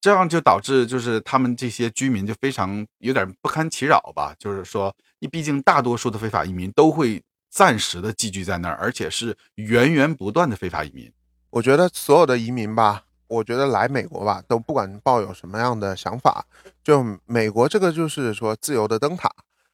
[0.00, 7.20] 这样就导致就是他们这些居民就非常有点不堪其扰吧，就是说，你毕竟大多数的非法移民都会
[7.58, 11.12] 暂时的寄居在那儿，而且是源源不断的非法移民。
[11.50, 16.46] 我觉得所有的移民吧，我觉得来美国吧，都不管抱有什么样的想法，
[16.84, 19.28] 就美国这个就是说自由的灯塔，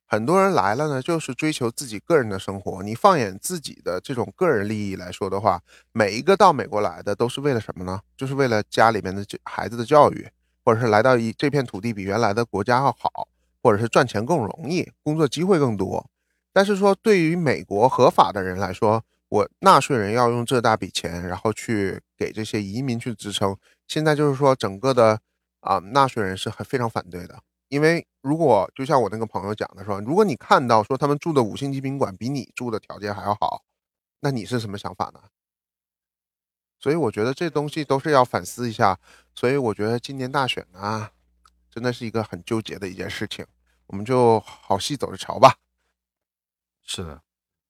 [0.07, 2.83] 很多人来了呢，就是追求自己个人的生活。
[2.83, 5.61] 你放眼自己的这种个人利益来说的话，
[5.92, 8.01] 每一个到美国来的都是为了什么呢？
[8.16, 10.27] 就是为了家里面的这孩子的教育，
[10.64, 13.29] 或者是来到一这片土地比原来的国家要好，
[13.62, 16.09] 或者是赚钱更容易，工作机会更多。
[16.55, 23.57] 但是说对于美国合法的人来说，我纳税人要用这大笔钱，然后去给这些移民去支撑。
[23.88, 25.21] 现在就是说，整个的
[25.61, 33.64] 啊、纳税人是很非常反对的，因为如果就像我那个朋友讲的说，如果你看到说他们住的五星级宾馆比你住的条件还要好，
[34.21, 35.21] 那你是什么想法呢？
[36.79, 39.01] 所以我觉得这东西都是要反思一下。
[39.35, 41.11] 所以我觉得今年大选呢，
[41.69, 43.45] 真的是一个很纠结的一件事情，
[43.88, 45.57] 我们就好戏走着瞧吧。
[46.85, 47.20] 是的，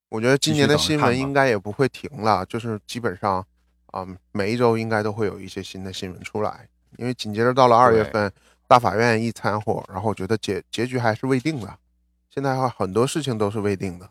[0.09, 3.45] 我觉得今年的新闻应该也不会停了，就是基本上，
[3.87, 6.67] 啊、每一周应该都会有一些新的新闻出来。
[6.97, 8.31] 因为紧接着到了二月份，
[8.67, 11.77] 大法院一掺和，然后我觉得结结局还是未定的。
[12.29, 14.09] 现在还很多事情都是未定的。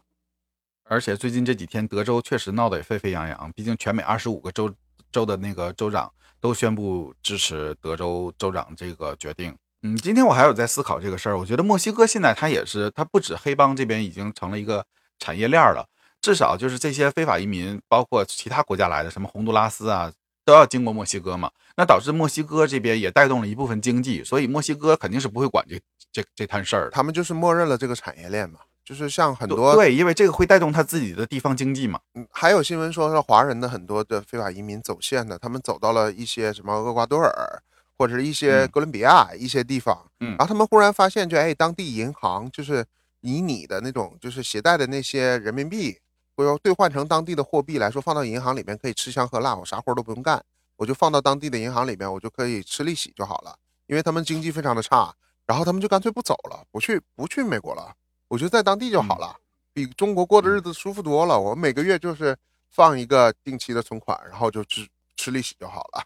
[0.85, 3.51] 而且最近这几天，德州确实闹得也沸沸扬扬。
[3.53, 4.75] 毕竟全美二十五个州
[5.11, 9.57] 州的那个州长都宣布支持德州州长这个决定。
[9.87, 11.39] 嗯，今天我还有在思考这个事儿。
[11.39, 14.83] 我觉得墨西哥现在它也是，它不止黑帮这边已经成了一个
[15.19, 15.87] 产业链儿了，
[16.23, 20.11] 至少就是这些非法移民，包括其他国家来的，什么洪都拉斯啊，
[20.43, 21.51] 都要经过墨西哥嘛。
[21.77, 25.79] 那导致墨西哥这边也带动了一部分经济，所以墨西哥肯定是不会管这
[26.11, 26.91] 这这摊事儿的。
[26.91, 32.01] 他们就是默认了这个产业链嘛，就是像很多对，因为这个会带动他自己的地方经济嘛。
[32.15, 37.63] 嗯，还有新闻说说华人的很多的非法移民走线的，他们走到了一些什么厄瓜多尔
[37.97, 42.85] 或者是一些嗯哥伦比亚一些地方，嗯然后他们忽然发现，就哎，当地银行就是
[43.21, 45.99] 以你的那种就是携带的那些人民币，
[46.37, 50.45] 或者兑换成当地的货币来说，放到银行里面可以吃香喝辣，我啥活都不用干，
[50.77, 55.15] 我就放到当地的银行里面，我就可以吃利息就好了，因为他们经济非常的差，
[55.47, 57.95] 然后他们就干脆不走了，不去不去美国了，
[58.29, 59.37] 我就在当地就好了。
[59.73, 61.37] 比中国过的日子舒服多了。
[61.41, 62.37] 我每个月就是
[62.71, 66.05] 放一个定期的存款，然后就吃吃利息就好了。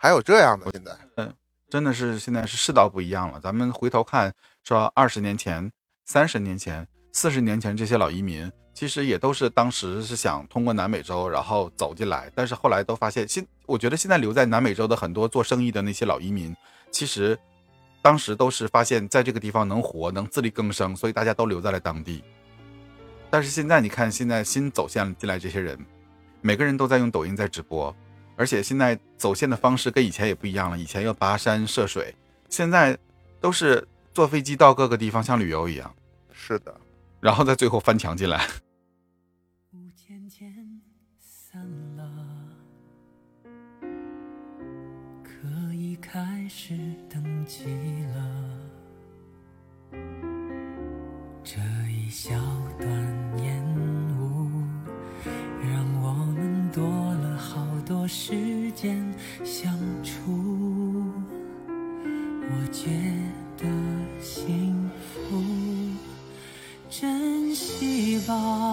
[0.00, 1.34] 还有这样的现在，嗯
[1.68, 3.40] 真的是现在是世道不一样了。
[3.40, 4.32] 咱们回头看，
[4.62, 5.70] 说二十年前、
[6.06, 16.56] 三十年前、四十年前这些老移民，其实也都是当时是想通过南美洲然后走进来，但是后来都发现，现我觉得现在留在南美洲的很多做生意的那些老移民，
[16.92, 17.36] 其实
[18.00, 22.22] 当时都是发现在这个地方能活、能自力更生，所以大家都留在了当地。
[23.28, 25.76] 但是现在你看，现在新走线进来这些人，
[26.40, 27.94] 每个人都在用抖音在直播，
[28.38, 32.14] 而且现在走线的方式跟以前也不一样了，以前要跋山涉水，
[32.48, 32.96] 现在
[33.40, 35.92] 都是坐飞机到各个地方，像旅游一样，
[36.32, 36.80] 是的，
[37.20, 38.46] 然后再最后翻墙进来。
[39.72, 40.80] 雾渐渐
[41.18, 41.60] 散
[41.96, 42.08] 了，
[45.24, 46.78] 可以开始
[47.10, 47.64] 登记
[48.14, 48.54] 了。
[51.42, 51.58] 这
[51.90, 52.30] 一小
[57.88, 59.02] 多时间
[59.42, 59.72] 相
[60.04, 60.12] 处。
[62.50, 62.90] 我觉
[63.56, 63.66] 得
[64.20, 65.42] 幸福。
[66.90, 68.67] 珍惜吧，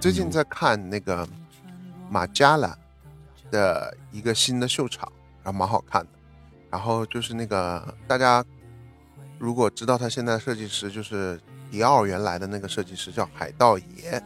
[0.00, 1.28] 最近在看那个
[2.08, 2.74] 马加拉
[3.50, 5.12] 的一个新的秀场，
[5.44, 6.08] 然后蛮好看的。
[6.70, 8.42] 然后就是那个大家
[9.38, 11.38] 如果知道他现在的设计师就是
[11.70, 14.22] 迪奥原来的那个设计师叫海盗爷，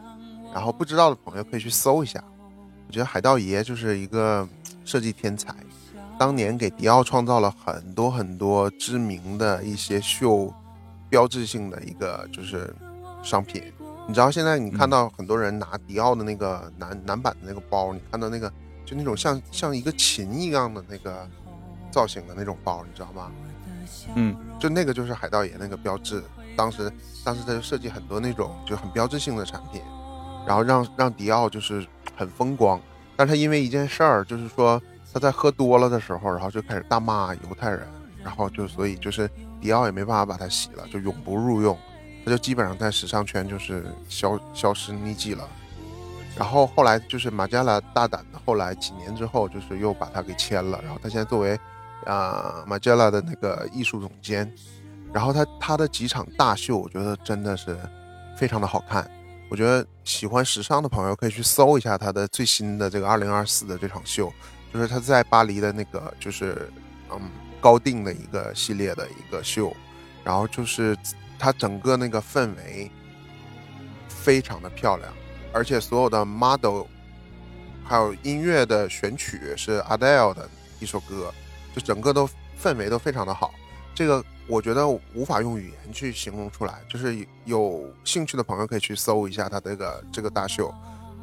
[0.54, 2.22] 然后不知道的朋友可以去搜一下。
[2.86, 4.48] 我觉得海盗爷就是一个
[4.84, 5.52] 设计天才，
[6.16, 10.54] 当年给迪奥创造了很多很多知名的一些秀
[11.10, 12.72] 标志性的一个就是
[13.24, 13.72] 商品。
[14.06, 18.52] 你知道现在你看到很多人拿迪奥的那个男男版的那个包，你看到那个
[18.84, 21.28] 就那种像像一个琴一样的那个
[21.90, 23.30] 造型的那种包，你知道吗？
[24.14, 26.22] 嗯，就那个就是海盗爷那个标志，
[26.56, 26.92] 当时
[27.24, 29.80] 当时他就设计很多那种就很标志性的产品，
[30.46, 31.86] 然后让让迪奥就是
[32.16, 32.80] 很风光。
[33.16, 34.80] 但是他因为一件事儿，就是说
[35.12, 37.86] 他在喝多了的时候，然后就开始大骂犹太人，
[38.22, 39.30] 然后就所以就是
[39.60, 41.78] 迪奥也没办法把他洗了，就永不入用，
[42.24, 45.48] 他就基本上在时尚圈就是消消失匿迹了。
[46.36, 51.56] 然后后来就是马加拉大胆的，后来几年之后就是又把他给签了，然后他现在作为
[52.06, 54.52] 啊马加拉的那个艺术总监，
[55.12, 57.78] 然后他他的几场大秀，我觉得真的是
[58.36, 59.08] 非常的好看。
[59.48, 64.32] 我觉得喜欢时尚的朋友可以去搜一下他的最新的这个二零二四的这场秀，
[64.72, 66.68] 就是他在巴黎的那个就是
[67.12, 67.20] 嗯
[67.60, 69.72] 高定的一个系列的一个秀，
[70.24, 70.96] 然后就是
[71.44, 72.90] 它整个那个氛围
[74.08, 75.12] 非常的漂亮，
[75.52, 76.84] 而且所有的 model
[77.84, 80.48] 还有音乐的选曲是 Adele 的
[80.80, 81.30] 一首歌，
[81.76, 82.26] 就整个都
[82.58, 83.52] 氛围都非常的好。
[83.94, 90.72] 这个我觉得无法用语言去形容出来，就是有兴趣的朋友可以去搜一下他这个这个大秀。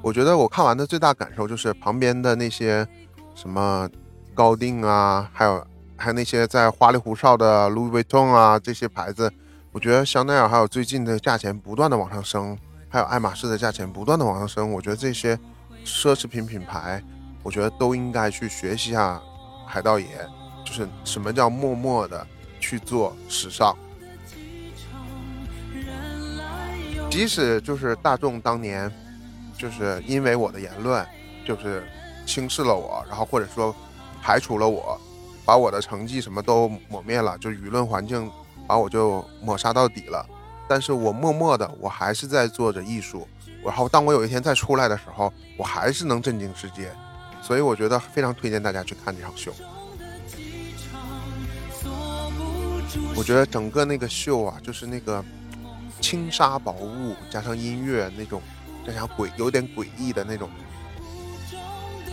[0.04, 2.88] 我觉得我看完的最大感受就是旁边的那些
[3.34, 3.90] 什么
[4.36, 5.68] 高定啊，还有
[5.98, 9.34] 还有那些在花里胡哨的 Louis Vuitton 啊这些牌子，
[9.74, 12.58] 我觉得香奈儿还有最近的价钱不断的往上升，
[12.90, 15.34] 还有爱马仕的价钱不断的往上升，我觉得这些
[15.86, 17.02] 奢侈品品牌，
[17.42, 19.22] 我觉得都应该去学习一下
[19.66, 20.06] 海盗爷，
[20.66, 22.28] 就是什么叫默默的
[22.60, 23.74] 去做时尚。
[27.10, 28.92] 即使就是大众当年，
[29.58, 31.06] 就是因为我的言论，
[31.46, 31.88] 就是
[32.26, 33.74] 轻视了我，然后或者说
[34.22, 35.00] 排除了我，
[35.46, 38.30] 把我的成绩什么都抹灭了，就舆论环境
[38.72, 40.26] 把我就抹杀到底了。
[40.66, 43.28] 但是我默默的，我还是在做着艺术。
[43.62, 46.90] 然后当我有一天再出来的时候，我还是能震惊世界。
[47.42, 49.52] 所以我觉得非常推荐大家去看这场秀。
[53.14, 55.22] 我觉得整个那个秀啊，就是那个
[56.00, 58.42] 轻纱薄雾加上音乐那种，
[58.88, 60.50] 加上诡有点诡异的那种，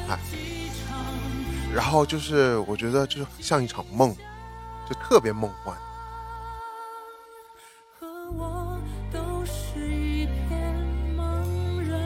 [0.08, 0.18] 哎，
[1.72, 4.12] 然后就是我觉得就是像一场梦，
[4.90, 5.76] 就特别梦幻。
[8.28, 8.78] 和我
[9.10, 10.76] 都是一片
[11.16, 11.22] 茫
[11.80, 11.96] 然。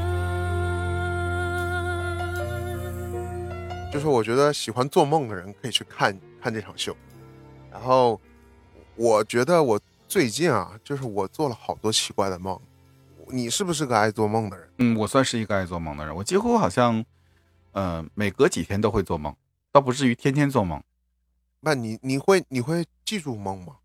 [3.93, 6.97] 就是我觉得喜欢做梦的人可以去看看这场秀。
[7.71, 8.21] 然后
[8.95, 12.57] 我觉得我最近啊，就是我做了好多奇怪的梦。
[13.29, 14.69] 你是不是个爱做梦的人？
[14.79, 17.05] 嗯，我算是一个爱做梦的人，我几乎好像，
[17.73, 19.35] 呃，每隔几天都会做梦，
[19.73, 20.81] 倒不至于天天做梦。
[21.61, 23.77] 那你你会你会记住梦吗？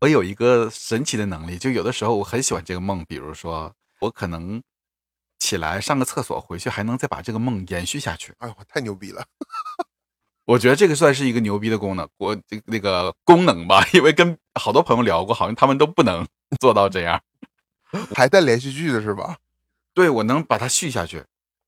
[0.00, 4.62] 我有一个神奇的能力，就有的时候我很喜欢这个梦，比如说我可能
[5.40, 8.32] 起来上个厕所，回去还能再把这个梦延续下去。
[8.38, 9.24] 哎呦，太牛逼了！
[10.46, 16.26] 我觉得这个算是一个牛逼的功能，我这那个功能吧，因为跟好多朋友聊过，好像他们都不能
[16.60, 17.20] 做到这样。
[18.14, 19.38] 还带连续剧的是吧？
[19.92, 21.24] 对我能把它续下去，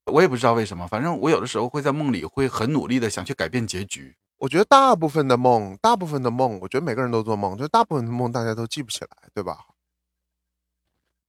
[0.06, 4.14] 我也不知道为什么，反正我有的时候会在梦里会很努力的想去改变结局。
[4.40, 9.66] 我觉得大部分的梦，大部分的梦，我觉得每个人都做梦，就大部分的梦大家都记不起来，对吧？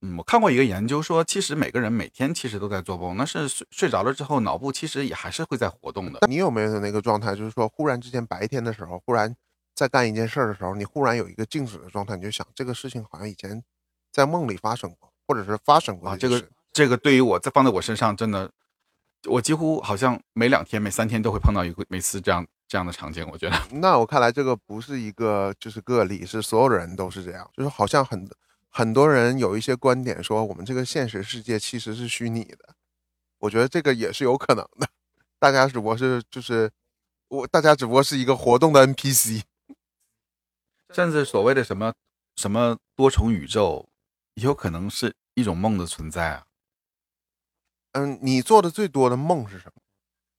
[0.02, 6.26] 嗯，我看过一个研究说，其实每个人每天其实都在做梦，那是睡睡着了之后，脑部其实也还是会在活动的。
[6.26, 9.36] 你有没有那个状态，就是说忽然之间白天的时候，忽然
[9.76, 13.62] 在干一件事儿的时候，你忽然有一个静止的状态，你就想这个事情好像以前
[14.14, 16.42] 在梦里发生过，或者是发生过啊，这个
[16.72, 18.50] 这个对于我在放在我身上，真的，
[19.28, 23.28] 我几乎好像每两天、每三天都会碰到一个每次这样这样的场景。
[23.30, 28.26] 我觉得，那我看来这个不是一个就是个例，是所有人都是这样，就是好像很
[28.70, 32.74] 很多人有一些观点说我们这个现实世界其实是虚拟的，
[33.40, 34.88] 我觉得这个也是有可能的，
[35.38, 36.72] 大家只不过是就是
[37.28, 39.42] 我大家只不过是一个活动的 NPC，
[40.94, 41.94] 甚至所谓的什么
[42.38, 43.90] 什么多重宇宙，
[44.36, 46.46] 也有可能是一种梦的存在啊。
[47.92, 49.74] 嗯，你做的最多的梦是什么？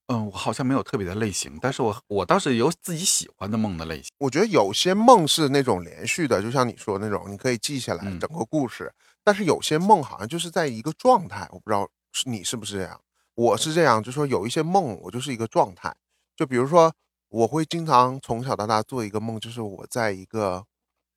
[0.07, 4.11] 嗯，我好像没有特别的类型，但是我我倒是有自己喜欢的梦的类型。
[4.17, 8.93] 我觉得有些梦是那种连续的，就像你说的那种，你可以记下来嗯整个故事。
[9.23, 12.99] 但是有些梦好像就是在一个状态，我不知道是你是不是这样。
[13.35, 15.95] 我是这样，就说有一些梦我就是一个状态，
[16.35, 16.93] 就比如说
[17.29, 20.65] 我会经常从小到大做一个梦，就是我在一个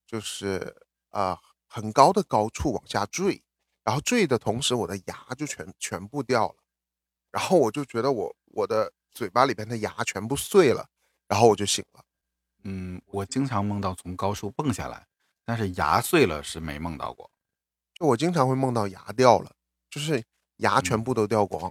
[0.07, 0.77] 就是
[1.11, 3.43] 呃很高的高处往下坠，
[3.83, 6.55] 然后坠的同时我的牙就全全部掉了，
[7.37, 10.89] 然后我就觉得我我的嘴巴里边的牙全部碎了，
[11.29, 12.03] 然后我就醒了。
[12.65, 15.07] 嗯，我经常梦到从高处蹦下来，
[15.45, 17.31] 但是牙碎了是没梦到过。
[17.93, 19.53] 就我经常会梦到牙掉了，
[19.91, 20.25] 就是
[20.57, 21.71] 牙全部都掉光。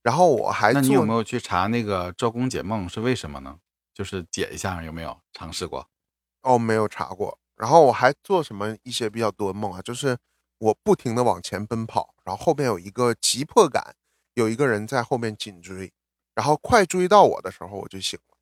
[0.00, 3.58] 然后我还嗯那你有没有去查那个周公解梦是为什么呢？
[3.92, 5.86] 就是解一下有没有尝试过？
[6.40, 7.38] 哦，没有查过。
[7.56, 9.82] 然后我还做什么一些比较多的梦啊？
[9.82, 10.16] 就是
[10.56, 13.94] 我不停的往前奔跑，然后后边有一个急迫感，
[14.34, 15.92] 有一个人在后面紧追，
[16.34, 18.36] 然后快追到我的时候我就醒了。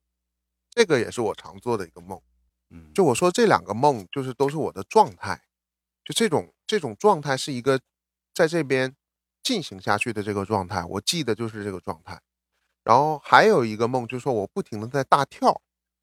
[0.70, 2.20] 这个也是我常做的一个梦。
[2.70, 5.42] 嗯，就我说这两个梦，就是都是我的状态，
[6.04, 7.78] 就这种这种状态是一个
[8.32, 8.96] 在这边
[9.42, 12.18] 进行下去的这个状态，我记得就是这个状态。
[12.82, 15.60] 然后还有一个梦，就是说我不停的在大跳，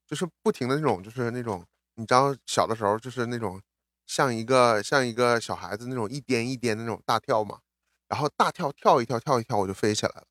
[0.08, 1.66] 就是不停的那种，就是那种
[1.96, 3.60] 你知道小的时候就是那种
[4.06, 7.60] 像一个像一个小孩子那种一颠一颠的那种大跳嘛，
[8.10, 10.28] 然后大跳跳一跳跳一跳我就飞起来了。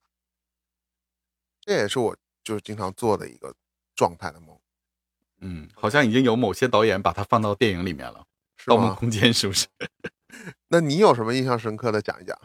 [1.60, 3.54] 这也是我就是经常做的一个
[3.94, 4.58] 状态的梦，
[5.40, 8.20] 嗯，好像已经有某些导演把它放到电影里面了，
[8.62, 8.94] 《是盗梦？
[8.94, 9.66] 空间》是不是？
[10.68, 12.38] 那你有什么印象深刻的讲一讲？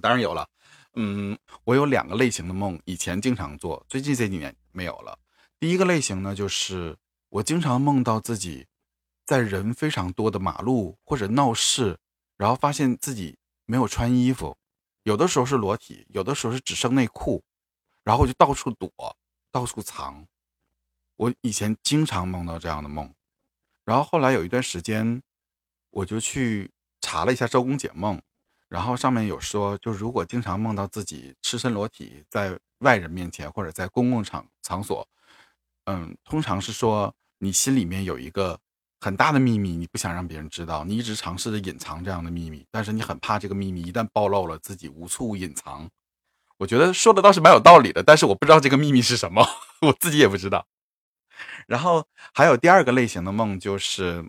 [0.00, 0.48] 当然有了。
[0.94, 5.18] 嗯，我有两个类型的梦，以前经常做，最近这几年没有了。
[5.58, 6.96] 第一个类型呢，就是
[7.28, 8.66] 我经常梦到自己
[9.24, 11.98] 在人非常多的马路或者闹市，
[12.36, 13.38] 然后发现自己
[13.70, 14.56] 没有穿衣服，
[15.04, 17.44] 有的时候是裸体，有的时候是只剩内裤，
[18.02, 19.16] 然后我就到处躲，
[19.52, 20.26] 到处藏。
[21.14, 23.14] 我以前经常梦到这样的梦，
[23.84, 25.22] 然后后来有一段时间，
[25.90, 28.20] 我就去查了一下周公解梦。
[28.68, 35.06] 然后上面有说，就如果经常梦到自己赤身裸体在外人面前或者在公共场场所，
[35.84, 38.58] 嗯，通常是说你心里面有一个
[39.00, 45.88] 很大的秘密，你不想让别人知道，你一直尝试着隐藏这样的秘密，但是你很怕这个秘密一旦暴露了，自己无处隐藏。
[46.58, 49.46] 我觉得说的倒是蛮有道理的，但是我不知道这个秘密是什么，
[49.82, 50.66] 我自己也不知道。
[51.66, 54.24] 然后还有第二个类型的梦就是。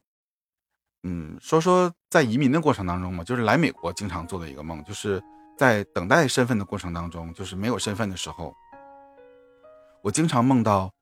[1.03, 5.19] 嗯，说说在移民的过程当中嘛，就是来美国经常做的一个梦，就是
[5.57, 8.53] 在等待身份的过程当中，就是没有身份的时候，
[10.03, 10.93] 我经常梦到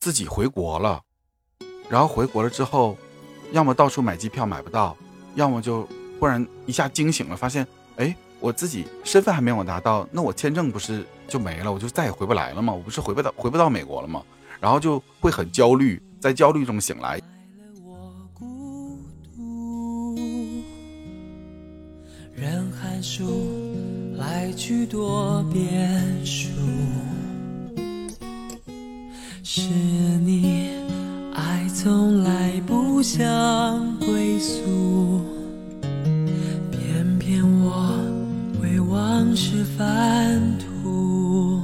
[0.00, 1.02] 自己回国了，
[1.88, 2.96] 然后回国了之后，
[3.52, 4.96] 要么到处买机票买不到，
[5.34, 7.66] 要么就忽然一下惊醒了，发现
[7.96, 12.72] 哎，我自己身份还没有拿到，那我签证不是就没了，我就再也回不来了吗？
[12.72, 14.22] 我不是回不到回不到美国了吗？
[14.60, 17.20] 然后就会很焦虑，在焦虑中醒来。
[17.84, 18.98] 我孤
[19.34, 20.16] 独，
[22.34, 23.74] 任寒暑
[24.16, 26.48] 来去多变数，
[29.42, 30.75] 是你
[31.86, 33.22] 从来不想
[33.98, 35.20] 归宿，
[36.72, 37.96] 偏偏我
[38.60, 41.62] 为往事翻图。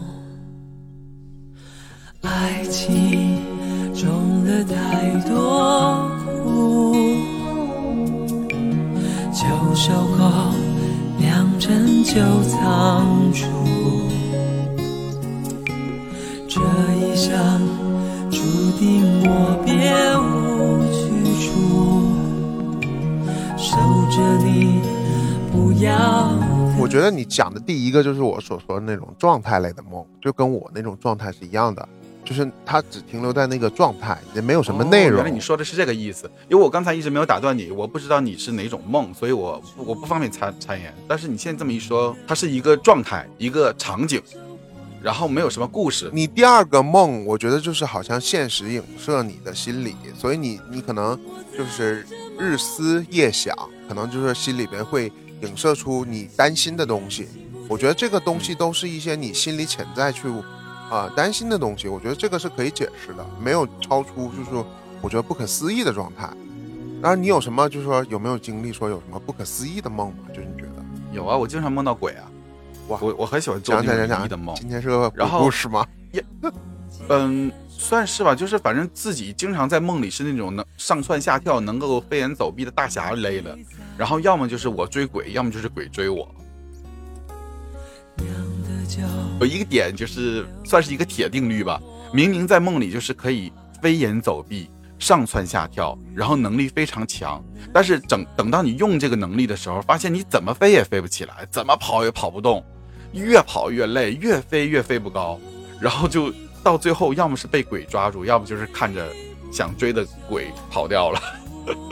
[2.20, 3.37] 爱情
[3.93, 6.95] 中了太多苦，
[9.33, 10.55] 旧守候
[11.18, 12.14] 良辰就
[12.45, 13.45] 仓促，
[16.47, 16.61] 这
[17.01, 17.61] 一生
[18.33, 18.39] 注
[18.78, 21.05] 定我别无去
[21.45, 21.53] 处，
[23.59, 23.76] 守
[24.11, 24.80] 着你，
[25.53, 26.30] 不要。
[26.80, 31.87] 我觉得你讲的第一个就是我所说的那种状态类的梦，就跟我那种状态是一样的，
[32.24, 35.20] 就是它只停留在那个状态，也没有什么内容。
[35.20, 40.91] 哦原来你说的是这个意思，因为我刚才一直没有打断你，我不知道你是哪种梦，所以我我不方便参参言。
[41.07, 44.22] 但是你现在这么一说，它是一个状态，一个场景，
[45.03, 46.11] 然后没有什么故事。
[46.13, 51.19] 你第二个梦，我觉得就是好像现实影射你的心理，所以你你可能
[51.57, 52.07] 就是
[52.39, 53.57] 日思夜想，
[53.89, 57.29] 可能就是心里边会影射出你担心的东西。
[57.69, 60.29] 我觉得这个东西都是一些你心里潜在去
[60.91, 64.67] 啊、担心的东西，我觉得这个是可以解释的，没有超出就是说
[65.01, 66.29] 我觉得不可思议的状态。
[67.01, 70.29] 当然，你有什么就是说有没有经历说有什么不可思议的梦吗？
[70.29, 72.32] 就是你觉得有啊，我经常梦到鬼啊，哇
[73.01, 74.55] 我我很喜欢做讲那种灵异的梦。
[74.57, 75.86] 今天是个然后故事吗？
[77.09, 83.59] 嗯，算是吧，就是反正自己经常在梦里是那种能上蹿下跳、能够飞檐走壁的大侠类的，
[83.99, 86.28] 然后要么就是我追鬼，要么就是鬼追我。
[89.40, 91.80] 有一个点就是算是一个铁定律吧，
[92.12, 94.70] 明明在梦里就是可以飞檐走壁、
[95.01, 102.64] 上蹿下跳，然后能力非常强，但是等等到你用这个能力的时候，发现你怎么飞也飞不起来，怎么跑也跑不动，
[103.13, 105.39] 越跑越累，越飞越飞不高，
[105.81, 106.33] 然后就
[106.63, 109.07] 到最后要么是被鬼抓住，要么就是看着
[109.53, 111.21] 想追的鬼跑掉了。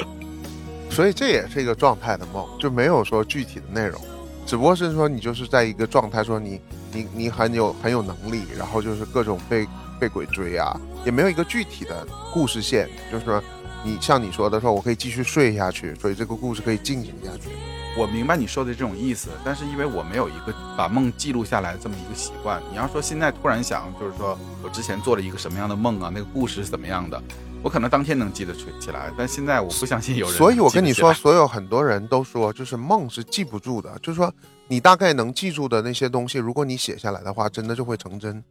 [0.91, 4.01] 所以这也是一个状态的梦，就没有说具体的内容，
[4.45, 6.61] 只不过是说你就是在一个状态，说你
[6.93, 9.67] 你你很有很有能力，然后就是各种被
[10.01, 13.43] 被鬼追啊，也没有一个具体的故事线，就是说
[13.85, 17.51] 你像你说的说，我可以继续睡下去，所以这个故事可以进行下去。
[18.01, 27.23] 我明白你说的这种意思，但是因为我没有一个把梦记录下来这么一个习惯，你要说现在突然想，就是说我之前做了一个什么样的梦啊，那个故事是怎么样的，
[27.63, 30.35] 我可能当天能记得起起来，但现在我不相信有人。
[30.35, 34.33] 所以我跟你说，，所有很多人都说，就是梦是记不住的，就是说
[34.67, 38.43] 你大概能记住的那些东西，如果你写下来的话，真的就会成真。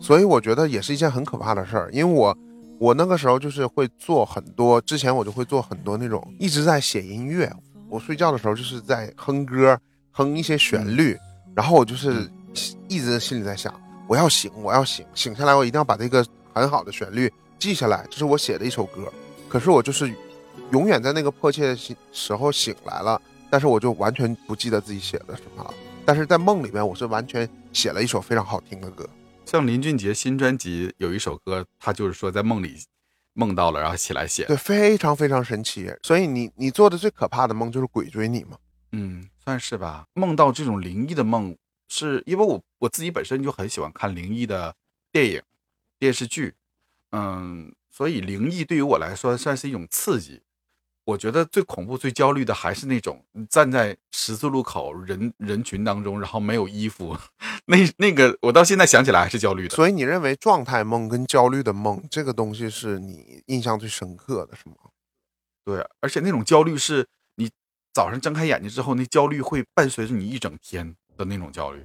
[0.00, 2.38] 所以我觉得也是一件很可怕的事儿，因为我
[2.78, 7.52] 我那个时候就是会做很多，之前我就会做很多那种一直在写音乐，
[7.90, 9.78] 我睡觉的时候就是在哼歌，
[10.12, 11.18] 哼一些旋律，
[11.56, 12.30] 然后我就是
[12.88, 13.74] 一直心里在想，
[14.06, 16.24] 我要醒，我要醒，醒下来我一定要把这个
[16.54, 19.12] 很好的旋律记下来，这是我写的一首歌。
[19.48, 20.14] 可是我就是
[20.70, 23.20] 永远在那个迫切的时时候醒来了，
[23.50, 25.74] 但是我就完全不记得自己写的什么了。
[26.06, 29.04] 但是在梦里面，我是完全写了一首非常好听的歌。
[29.46, 32.76] 像林俊杰新专辑有一首歌，他就是说在梦里
[33.32, 34.44] 梦到了，然后起来写。
[34.44, 35.92] 对，非常非常神奇。
[36.02, 38.58] 所以你你做的最可怕的梦就是鬼追你嘛？
[38.92, 40.04] 嗯，算是吧。
[40.14, 41.56] 梦到这种灵异的梦，
[41.88, 44.74] 是因为我我自己本身就很喜欢看灵异的
[45.12, 45.42] 电影、
[45.98, 46.54] 电视剧，
[47.12, 50.42] 嗯，所以灵异对于我来说算是一种刺激。
[51.10, 57.16] 我觉得最恐怖、最焦虑的还是那种站在十字路口人人群当中，然后没有衣服，
[57.64, 59.74] 那那个我到现在想起来还是焦虑的。
[59.74, 64.76] 所以你认为状态梦跟焦虑的梦这个东西是你印象最深刻的，是吗？
[65.64, 67.50] 对，而且那种焦虑是你
[67.92, 71.84] 早上睁开眼睛之后，那焦虑会伴随着你一整天的那种焦虑。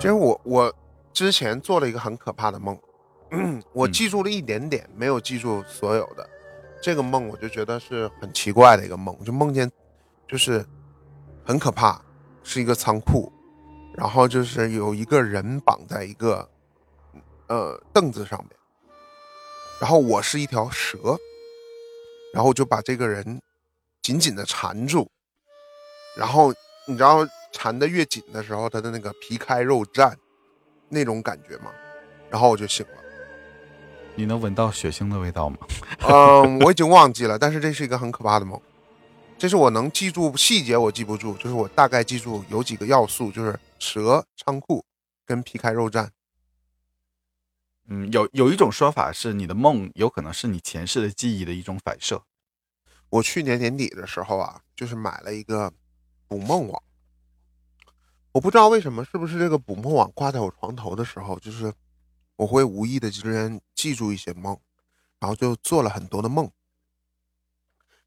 [0.00, 0.74] 其实我我
[1.12, 2.74] 之前做了一个很可怕的梦，
[3.74, 3.92] 我嗯。
[3.92, 6.26] 记住了一点点，没有记住所有的。
[6.82, 9.70] 这个梦我就觉得是很奇怪的一个梦，就梦见
[10.26, 10.64] 就是
[11.44, 12.00] 很可怕，
[12.42, 13.30] 是一个仓库，
[13.94, 16.48] 然后就是有一个人绑在一个
[17.48, 18.56] 呃凳子上面，
[19.78, 21.18] 然后我是一条蛇，
[22.32, 23.42] 然后我就把这个人
[24.00, 25.06] 紧紧的缠住，
[26.16, 26.54] 然后
[26.86, 27.18] 你知道
[27.52, 30.14] 缠得越紧的时候，他的那个皮开肉绽
[30.88, 31.72] 那种感觉嘛？
[32.28, 32.92] 然后我就醒了。
[34.16, 35.58] 你能闻到血腥的味道吗？
[36.08, 38.60] 嗯，我已经忘记了，但是这是一个很可怕的梦。
[39.38, 44.84] 这是我能记住细节，我记不住，就是我大概记住有几个要素，就是蛇、仓库
[45.24, 46.08] 跟皮开肉绽。
[47.88, 52.22] 嗯，有有一种说法是，你的梦有可能是你前世的记忆的一种反射。
[53.08, 55.72] 我去年年底的时候啊，就是买了一个
[56.28, 56.82] 捕梦网。
[58.32, 61.72] 我不知道为什么，是不是这个捕梦网挂在我床头的时候，就是
[62.36, 64.58] 我会无意的之间记住一些梦，
[65.18, 66.50] 然后就做了很多的梦。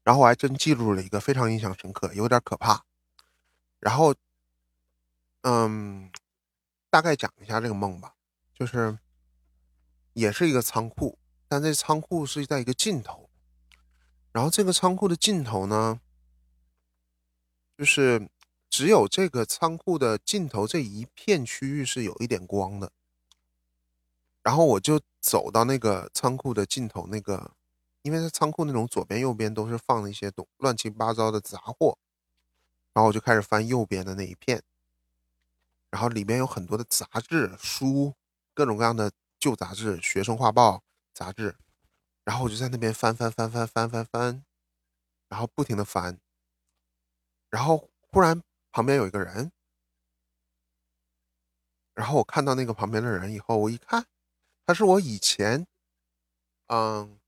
[0.02, 2.84] 然后我还真记住了一个非常印象深刻，有点可怕。
[3.80, 4.14] 然后，
[5.42, 6.10] 嗯，
[6.90, 8.14] 大概讲一下这个梦吧，
[8.54, 8.98] 就是
[10.14, 11.18] 也是一个仓库，
[11.48, 13.28] 但这仓库是在一个尽头。
[14.32, 16.00] 然后这个仓库的尽头呢，
[17.78, 18.28] 就是
[18.76, 22.90] 只有这个仓库的尽头这一片区域是有一点光的。
[24.42, 27.52] 然后我就走到那个仓库的尽头，那个，
[28.02, 31.96] 因为它仓库那种左边右边都是放了一些东乱七八糟的杂货，
[32.92, 34.60] 然后我就开始翻右边的那一片，
[35.90, 38.14] 然后里面有很多的杂志、书，
[38.54, 41.54] 各种各样的旧杂志、学生画报杂志，
[42.24, 44.44] 然后我就在那边翻翻翻翻翻翻翻，
[45.28, 46.18] 然后不停的翻，
[47.50, 48.42] 然后忽然
[48.74, 49.52] 旁边有一个人，
[51.94, 54.04] 然后我看到那个旁边的人以后，我一看，
[54.66, 55.64] 他是我以前，
[56.66, 57.20] 嗯，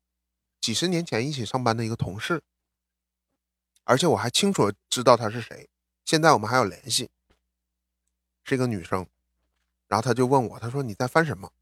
[0.60, 2.42] 几十年前一起上班的一个同事，
[3.84, 5.70] 而且我还清楚知道他是谁，
[6.04, 7.08] 现在我们还有联系，
[8.42, 9.06] 是一个女生，
[9.86, 11.52] 然后他就问我，他说你在翻什么？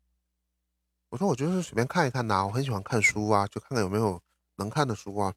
[1.11, 4.22] 我说我就是随便看一看呐、我很喜欢看书啊，就看看有没有
[4.55, 5.35] 能看的书啊。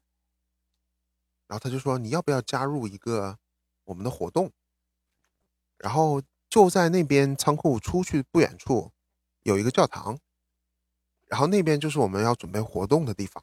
[1.48, 3.38] 然后他就说你要不要加入一个
[3.88, 4.52] 我们的活动？
[5.78, 6.20] 然后
[6.50, 8.92] 就在那边仓库出去不远处
[9.44, 10.18] 有一个教堂，
[11.26, 13.42] 然后那边就是我们要准备活动的地方。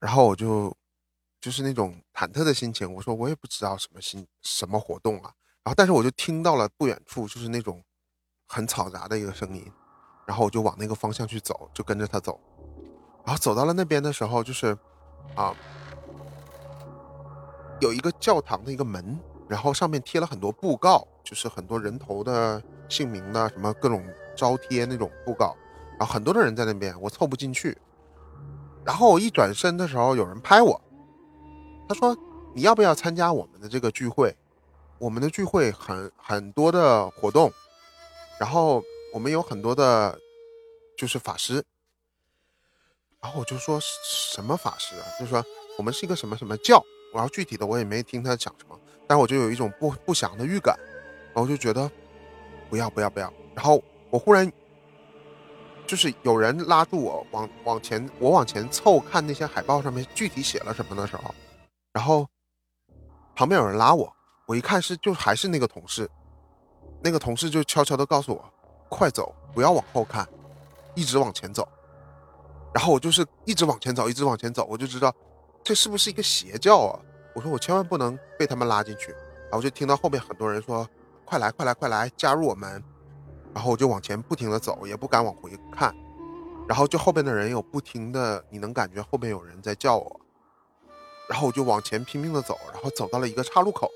[0.00, 0.76] 然后我就
[1.40, 5.32] 就是那种忐忑的心情，我说我也不知道什么心什么活动啊。
[5.62, 7.84] 然后但是我就听到了不远处就是那种
[8.46, 9.70] 很嘈杂的一个声音，
[10.26, 12.40] 然后我就往那个方向去走，就跟着他走。
[13.24, 14.76] 然后走到了那边的时候，就是
[15.36, 15.54] 啊，
[17.80, 19.18] 有一个教堂的一个门，
[19.48, 24.04] 然后上面贴了很多布告，就是很多人头的姓名的什么各种
[24.36, 25.56] 招贴那种布告，
[25.98, 27.76] 然后很多的人在那边，我凑不进去。
[28.84, 30.80] 然后我一转身的时候，有人拍我，
[31.88, 32.16] 他说
[32.54, 34.34] ：“你要不要参加我们的这个聚会？
[34.98, 37.52] 我们的聚会很很多的活动，
[38.40, 40.18] 然后我们有很多的，
[40.96, 41.62] 就是法师。”
[43.20, 45.04] 然后我就说什么法师啊？
[45.18, 45.44] 就说
[45.76, 46.82] 我们是一个什么什么教，
[47.12, 48.78] 然后具体的我也没听他讲什么。
[49.06, 50.78] 但我就有一种不不祥的预感，
[51.34, 51.90] 然后就觉得
[52.68, 54.50] 不要不要不要，然后我忽然
[55.86, 61.34] 就是有人拉住我往往前，我往前凑看那些海报上面具体写了什么的时候，
[61.92, 62.28] 然后
[63.34, 64.12] 旁边有人拉我，
[64.46, 66.10] 我一看是就还是那个同事，
[67.02, 68.52] 那个同事就悄悄的告诉我，
[68.90, 70.28] 快走，不要往后看，
[70.94, 71.66] 一直往前走。
[72.74, 75.10] 然后我就是一直往前走，一直往前走，我就知道
[75.62, 77.00] 这是不是一个邪教啊？
[77.34, 79.12] 我说我千万不能被他们拉进去。
[79.50, 80.88] 然后就听到后面很多人说
[81.24, 82.82] ：“快来，快来，快来，加入我们！”
[83.54, 85.94] 然后我就往前不停的走，也不敢往回看。
[86.68, 90.20] 然后就后边的人有不停的，你能感觉后边有人在叫我。
[91.28, 93.90] 然后我就往前拼命的走，然后走到了一个岔路口。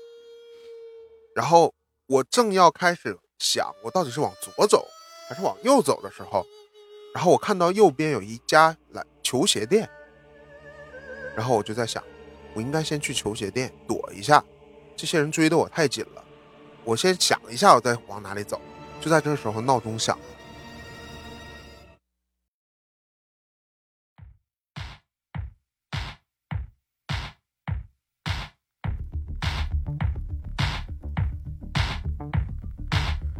[1.35, 1.71] 然后
[2.07, 4.87] 我正要开始想，我到底是往左走
[5.29, 6.45] 还是往右走的时候，
[7.13, 9.87] 然后我看到右边有一家篮球鞋店，
[11.35, 12.03] 然后我就在想，
[12.53, 14.43] 我应该先去球鞋店躲一下，
[14.95, 16.23] 这些人追得我太紧了，
[16.83, 18.61] 我先想一下，我再往哪里走。
[19.01, 20.23] 就在这时候，闹钟响了。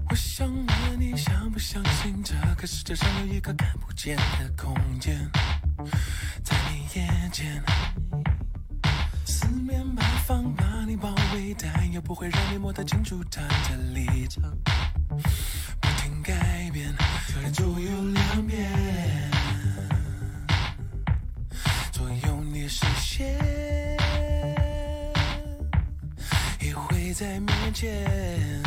[0.09, 5.17] 我想问你，相不相信这个世界上有一个看不见的空间，
[12.13, 14.43] 不会让你摸得清楚他的立场，
[15.81, 16.93] 不停改变，
[17.27, 18.71] 就连左右两边，
[21.91, 23.35] 左右你视线，
[26.59, 28.61] 也会在面前。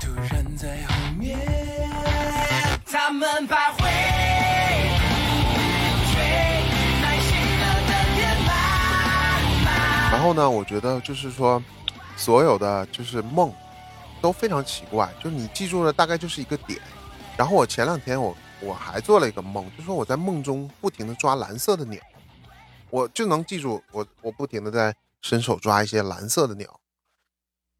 [0.00, 1.38] 突然在后面，
[2.86, 3.84] 他们徘徊，
[10.28, 11.62] 后呢，我觉得就是说，
[12.14, 13.50] 所有的就是梦
[14.20, 16.78] 都非常奇怪，就是你记住了大概就是一个点。
[17.34, 21.98] 然后我前两天我我还做了一个梦，就说我在梦中不停的抓蓝色的鸟，
[22.90, 26.78] 我就能记住我我不停的在伸手抓一些蓝色的鸟，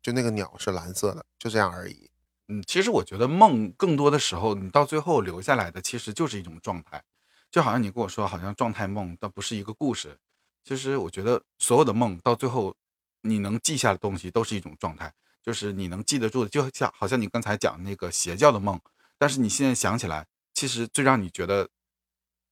[0.00, 2.08] 就那个鸟是蓝色的，就这样而已。
[2.48, 7.02] 嗯，其实我觉得梦更多的时候，你到最后留下来的其实就是一种状态，
[7.50, 10.18] 就好像你跟我说，好像状态梦，但不是一个故事。
[10.64, 12.74] 其实我觉得所有的梦到最后，
[13.22, 18.80] 你能记下的东西都是一种状态，就是你能记得住的，就像好像你刚才讲那个邪教的梦，
[19.16, 21.68] 但是你现在想起来，其实最让你觉得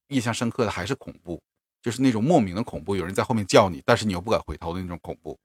[0.08, 1.42] 印象深刻的还是恐怖，
[1.82, 5.38] 就是那种莫名的恐怖，有人在后面叫你，但是你又不敢回头的那种恐怖。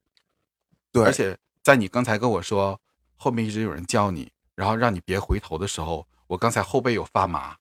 [0.91, 2.80] 对，而且在你刚才跟我说
[3.16, 7.57] 后面一直有人叫你，然后让你别回头的时候，我刚才后背有发麻。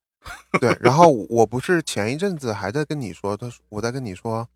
[0.60, 4.46] 对，然后我不是前一阵子还在跟你说，他说我在跟你说，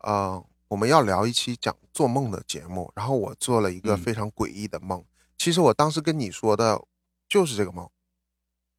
[0.00, 5.04] 呃，我们要聊一期讲做梦的节目，然后我做了一个嗯非常诡异的梦。
[5.36, 6.82] 其实我当时跟你说的
[7.28, 7.88] 就是这个梦，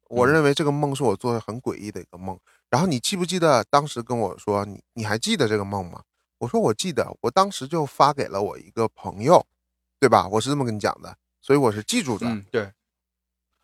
[0.08, 2.38] 我嗯认为这个梦是我做的很诡异的一个梦。
[2.70, 6.02] 然后你记不记得当时跟我说你你还记得这个梦吗？
[6.38, 9.46] 我说我记得，我当时就发给了我一个朋友，
[10.00, 10.26] 对吧？
[10.26, 12.26] 我是这么跟你讲的，所以我是记住的。
[12.26, 12.72] 嗯，对。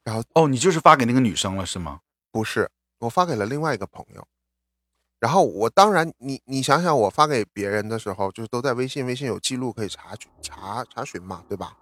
[0.05, 2.01] 然后哦，你就是发给那个女生了是吗？
[2.31, 4.27] 不是，我发给了另外一个朋友。
[5.21, 11.77] 然后我当然，你你想想，我发给别人的时候，就是都在微信，微信有记录可以查询查查询嘛，对吧？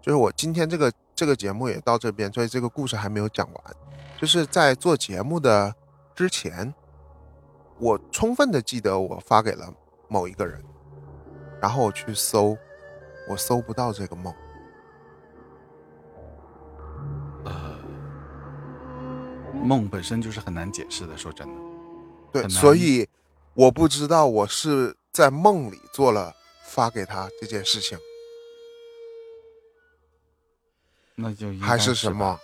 [0.00, 3.76] 就是我今天这个这个节目也到这边，所以这个故事还没有讲完。
[4.18, 5.74] 就是在做节目的
[6.14, 6.72] 之前，
[7.78, 9.72] 我充分的记得我发给了
[10.08, 10.62] 某一个人，
[11.60, 12.56] 然后我去搜，
[13.28, 14.34] 我搜不到这个梦。
[17.44, 17.78] 呃，
[19.62, 21.71] 梦本身就是很难解释的，说真的。
[22.32, 23.08] 对，所以
[23.54, 27.98] 我不知道我是在梦里做了发给他这件事情，
[31.14, 32.40] 那就还是什么？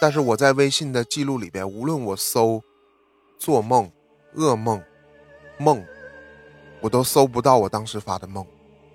[0.00, 2.62] 但是我在微信的记录里边，无论我搜
[3.36, 3.90] 做梦、
[4.36, 4.80] 噩梦、
[5.58, 5.84] 梦，
[6.80, 8.46] 我都搜不到我当时发的梦。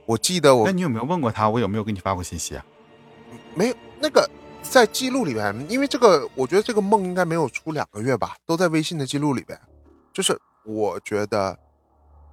[0.05, 2.65] 我记得我那你有没有问过他，我有没有给你发过信息啊？
[3.53, 4.29] 没有那个
[4.61, 9.59] 在记录里边，因为这个，我觉得这个梦应该没有出两个月吧，都在微信的记录里边。
[10.13, 11.57] 就是我觉得，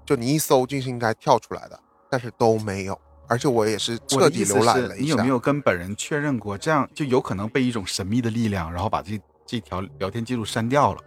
[0.05, 3.01] 就你一搜就是应该跳出来的，但是都没有。
[3.26, 5.05] 而且我也是彻底浏览了一下。
[5.05, 6.59] 你有没有跟本人确认过？
[6.59, 11.01] 这样就有可能被一种神秘的力量，然后把这这条聊天记录删掉了。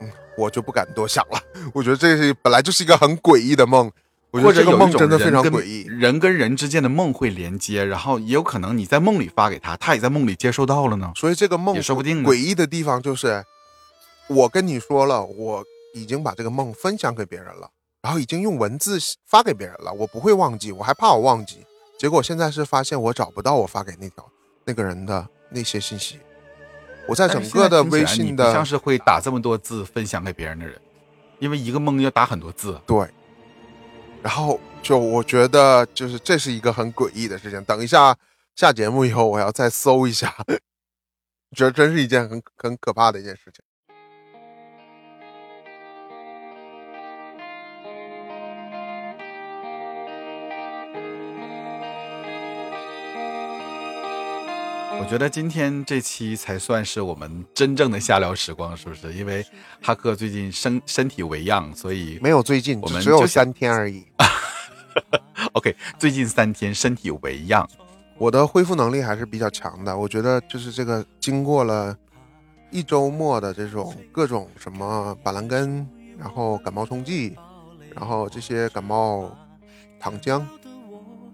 [0.00, 1.38] 嗯我就不敢多想了。
[1.74, 3.90] 我觉得这是本来就是一个很诡异的梦，
[4.30, 5.84] 我觉得这个梦真的非常诡异。
[5.88, 11.12] 人跟人之间的梦会连接，然后也有可能你在梦里发给他，他也在梦里接收到了呢。
[11.16, 13.44] 所以这个梦也说不定诡异的地方就是，
[14.28, 15.64] 我跟你说了，我
[15.94, 17.70] 已经把这个梦分享给别人了，
[18.02, 21.64] 然后已经用文字发给别人了，我不会忘记，我还怕我忘记。
[21.98, 24.26] 结果现在是发现我找不到我发给那条
[24.64, 26.18] 那个人的那些信息，
[27.06, 30.80] 我在整个的微信的不像是会打这么多字分享给别人的人，
[31.38, 32.80] 因为一个梦要打很多字。
[32.86, 33.06] 对，
[34.22, 37.62] 然后就我觉得就是这是一个很诡异的事情。
[37.64, 38.16] 等一下
[38.56, 40.34] 下节目以后，我要再搜一下，
[41.54, 43.62] 觉得真是一件很很可怕的一件事情。
[55.00, 59.12] 我觉得今天这期才算是我们真正的瞎聊时光，是不是？
[59.14, 59.44] 因为
[59.82, 64.04] 哈克最近身身体为恙，所以没有最近，我们只有三天而已。
[65.54, 67.66] OK，最近三天身体为恙。
[68.18, 69.96] 我的恢复能力还是比较强的。
[69.96, 71.96] 我觉得就是这个经过了
[72.70, 75.88] 一周末的这种各种什么板蓝根，
[76.18, 77.34] 然后感冒冲剂，
[77.96, 79.34] 然后这些感冒
[79.98, 80.44] 糖浆，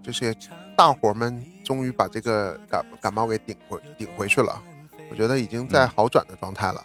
[0.01, 0.33] 这些
[0.77, 4.63] 大伙们终于把这个感感冒给顶回顶回去了。
[5.11, 6.81] 我觉得已经在好转的状态了。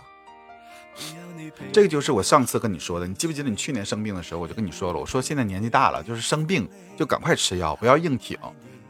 [1.70, 8.36] 这个就是我上次跟你说的，你记不记得你去年生病的时候，我就跟你说了，我说现在年纪大了，就是生病就赶快吃药，不要硬挺，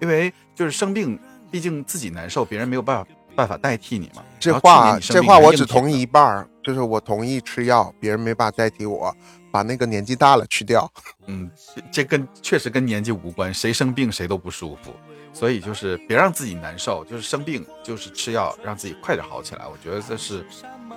[0.01, 1.18] 因为就是生病，
[1.51, 4.22] 毕竟自己难受，别人没有办法办法代替你嘛。
[4.40, 9.14] 这话这话我只同意一半儿，就是我同意吃药，别人没办法代替我，
[9.51, 10.90] 把那个年纪大了去掉。
[11.26, 14.93] 嗯，这这跟确实跟年纪无关，谁生病谁都不舒服，
[15.33, 20.45] 所以就是别让自己难受，就是生病就是吃药，让自己快点好起来，我觉得这是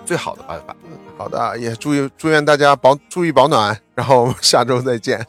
[0.05, 0.75] 最好的办法。
[1.17, 5.25] 好的，也祝愿祝愿大家保注意保暖，然后我们下周再见。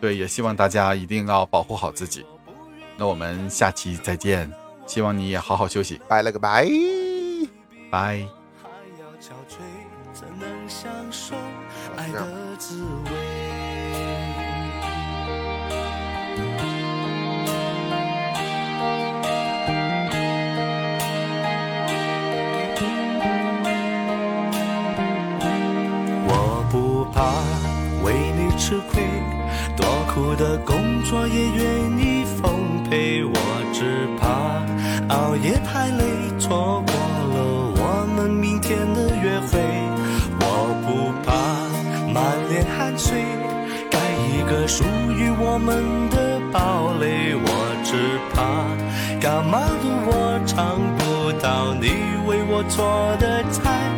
[0.00, 2.26] 对，也希望大家一定要保护好自己。
[2.96, 4.52] 那我们下期再见，
[4.86, 6.68] 希望你也好好休息，拜了个拜。
[7.90, 8.43] 拜。
[30.14, 33.24] 苦的工作也愿意奉陪。
[33.24, 33.34] 我
[33.72, 34.62] 只怕
[35.12, 36.04] 熬夜太累，
[36.38, 36.94] 错过
[37.34, 37.34] 了
[37.74, 39.58] 我们明天的约会。
[40.38, 40.46] 我
[40.86, 41.34] 不怕
[42.12, 43.20] 满脸汗水，
[43.90, 43.98] 盖
[44.30, 47.34] 一个属于我们的堡垒。
[47.34, 47.48] 我
[47.82, 47.98] 只
[48.32, 48.38] 怕
[49.20, 51.88] 感冒的我尝不到你
[52.28, 53.90] 为我做的菜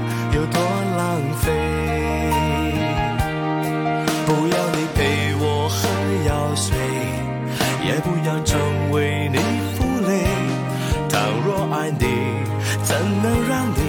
[8.27, 8.59] 要成
[8.91, 9.39] 为你
[9.79, 10.27] 负累。
[11.09, 12.05] 倘若爱你，
[12.83, 13.81] 怎能让你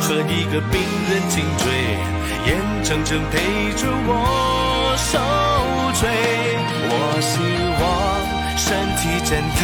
[0.00, 0.80] 和一个病
[1.10, 1.64] 人颈椎，
[2.46, 3.36] 眼睁睁陪
[3.76, 5.18] 着我受
[6.00, 6.08] 罪？
[6.88, 7.32] 我希
[7.80, 7.84] 望
[8.56, 8.64] 身
[8.96, 9.62] 体健康，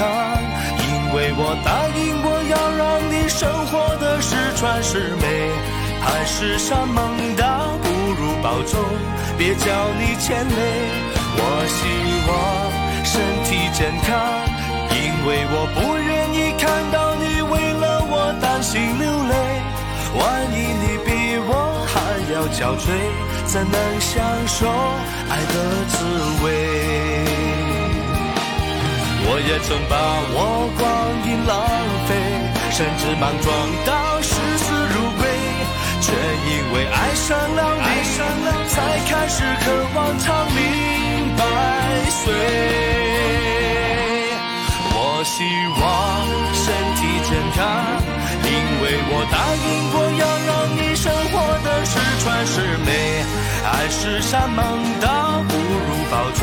[0.76, 5.24] 因为我答应我要让你生活的十全十美。
[6.02, 8.78] 海誓山盟倒不如保重，
[9.38, 9.64] 别叫
[9.98, 10.60] 你牵累。
[11.32, 11.78] 我希
[12.28, 12.30] 望
[13.04, 14.08] 身体健康，
[14.90, 14.96] 因
[15.26, 19.34] 为我不愿意看到你为了我担心流泪。
[20.18, 20.20] 万
[20.52, 21.08] 一你比
[21.46, 21.50] 我
[21.86, 21.94] 还
[22.32, 22.84] 要憔悴，
[23.46, 24.68] 怎能享受
[25.30, 25.54] 爱的
[25.88, 25.94] 滋
[26.42, 26.46] 味？
[29.32, 29.94] 我也曾把
[30.34, 30.84] 我光
[31.24, 31.52] 阴浪
[32.06, 32.10] 费，
[32.70, 33.48] 甚至莽撞
[33.86, 35.22] 到视死如归，
[36.00, 36.10] 却
[36.50, 37.86] 因为爱上了你，
[38.68, 38.74] 才
[39.08, 40.58] 开始渴望长命
[41.40, 42.22] 百岁。
[44.92, 45.36] 我希
[45.80, 45.82] 望
[46.52, 46.64] 身
[46.96, 47.58] 体健康，
[48.44, 48.48] 因
[48.82, 51.34] 为我答应过要让你生活
[51.64, 52.88] 的十全十美。
[53.62, 54.60] 爱是山盟
[55.00, 56.40] 倒不如保重，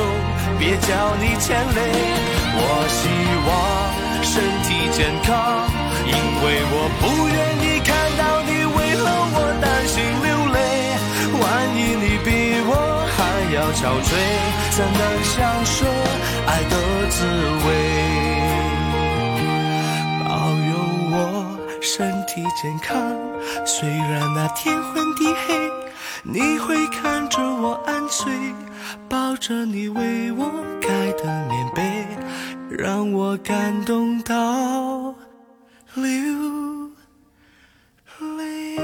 [0.59, 1.79] 别叫你牵累。
[2.59, 2.99] 我希
[3.47, 3.49] 望
[4.23, 4.33] 身
[4.63, 5.29] 体健康，
[6.05, 10.57] 因为我不愿意看到你为了我担心流泪。
[11.41, 11.43] 万
[11.75, 12.27] 一你比
[12.65, 12.71] 我
[13.53, 14.09] 要憔悴，
[14.71, 15.85] 怎能享受
[16.45, 16.75] 爱的
[17.09, 17.25] 滋
[17.65, 17.67] 味？
[20.23, 20.71] 保佑
[21.11, 21.15] 我
[21.81, 22.95] 身体健康，
[23.65, 25.71] 虽然那天昏地黑，
[26.23, 28.31] 你会看着我安睡，
[29.09, 32.05] 抱着你为我盖的棉被，
[32.69, 35.15] 让我感动到
[35.95, 36.11] 流
[38.37, 38.76] 泪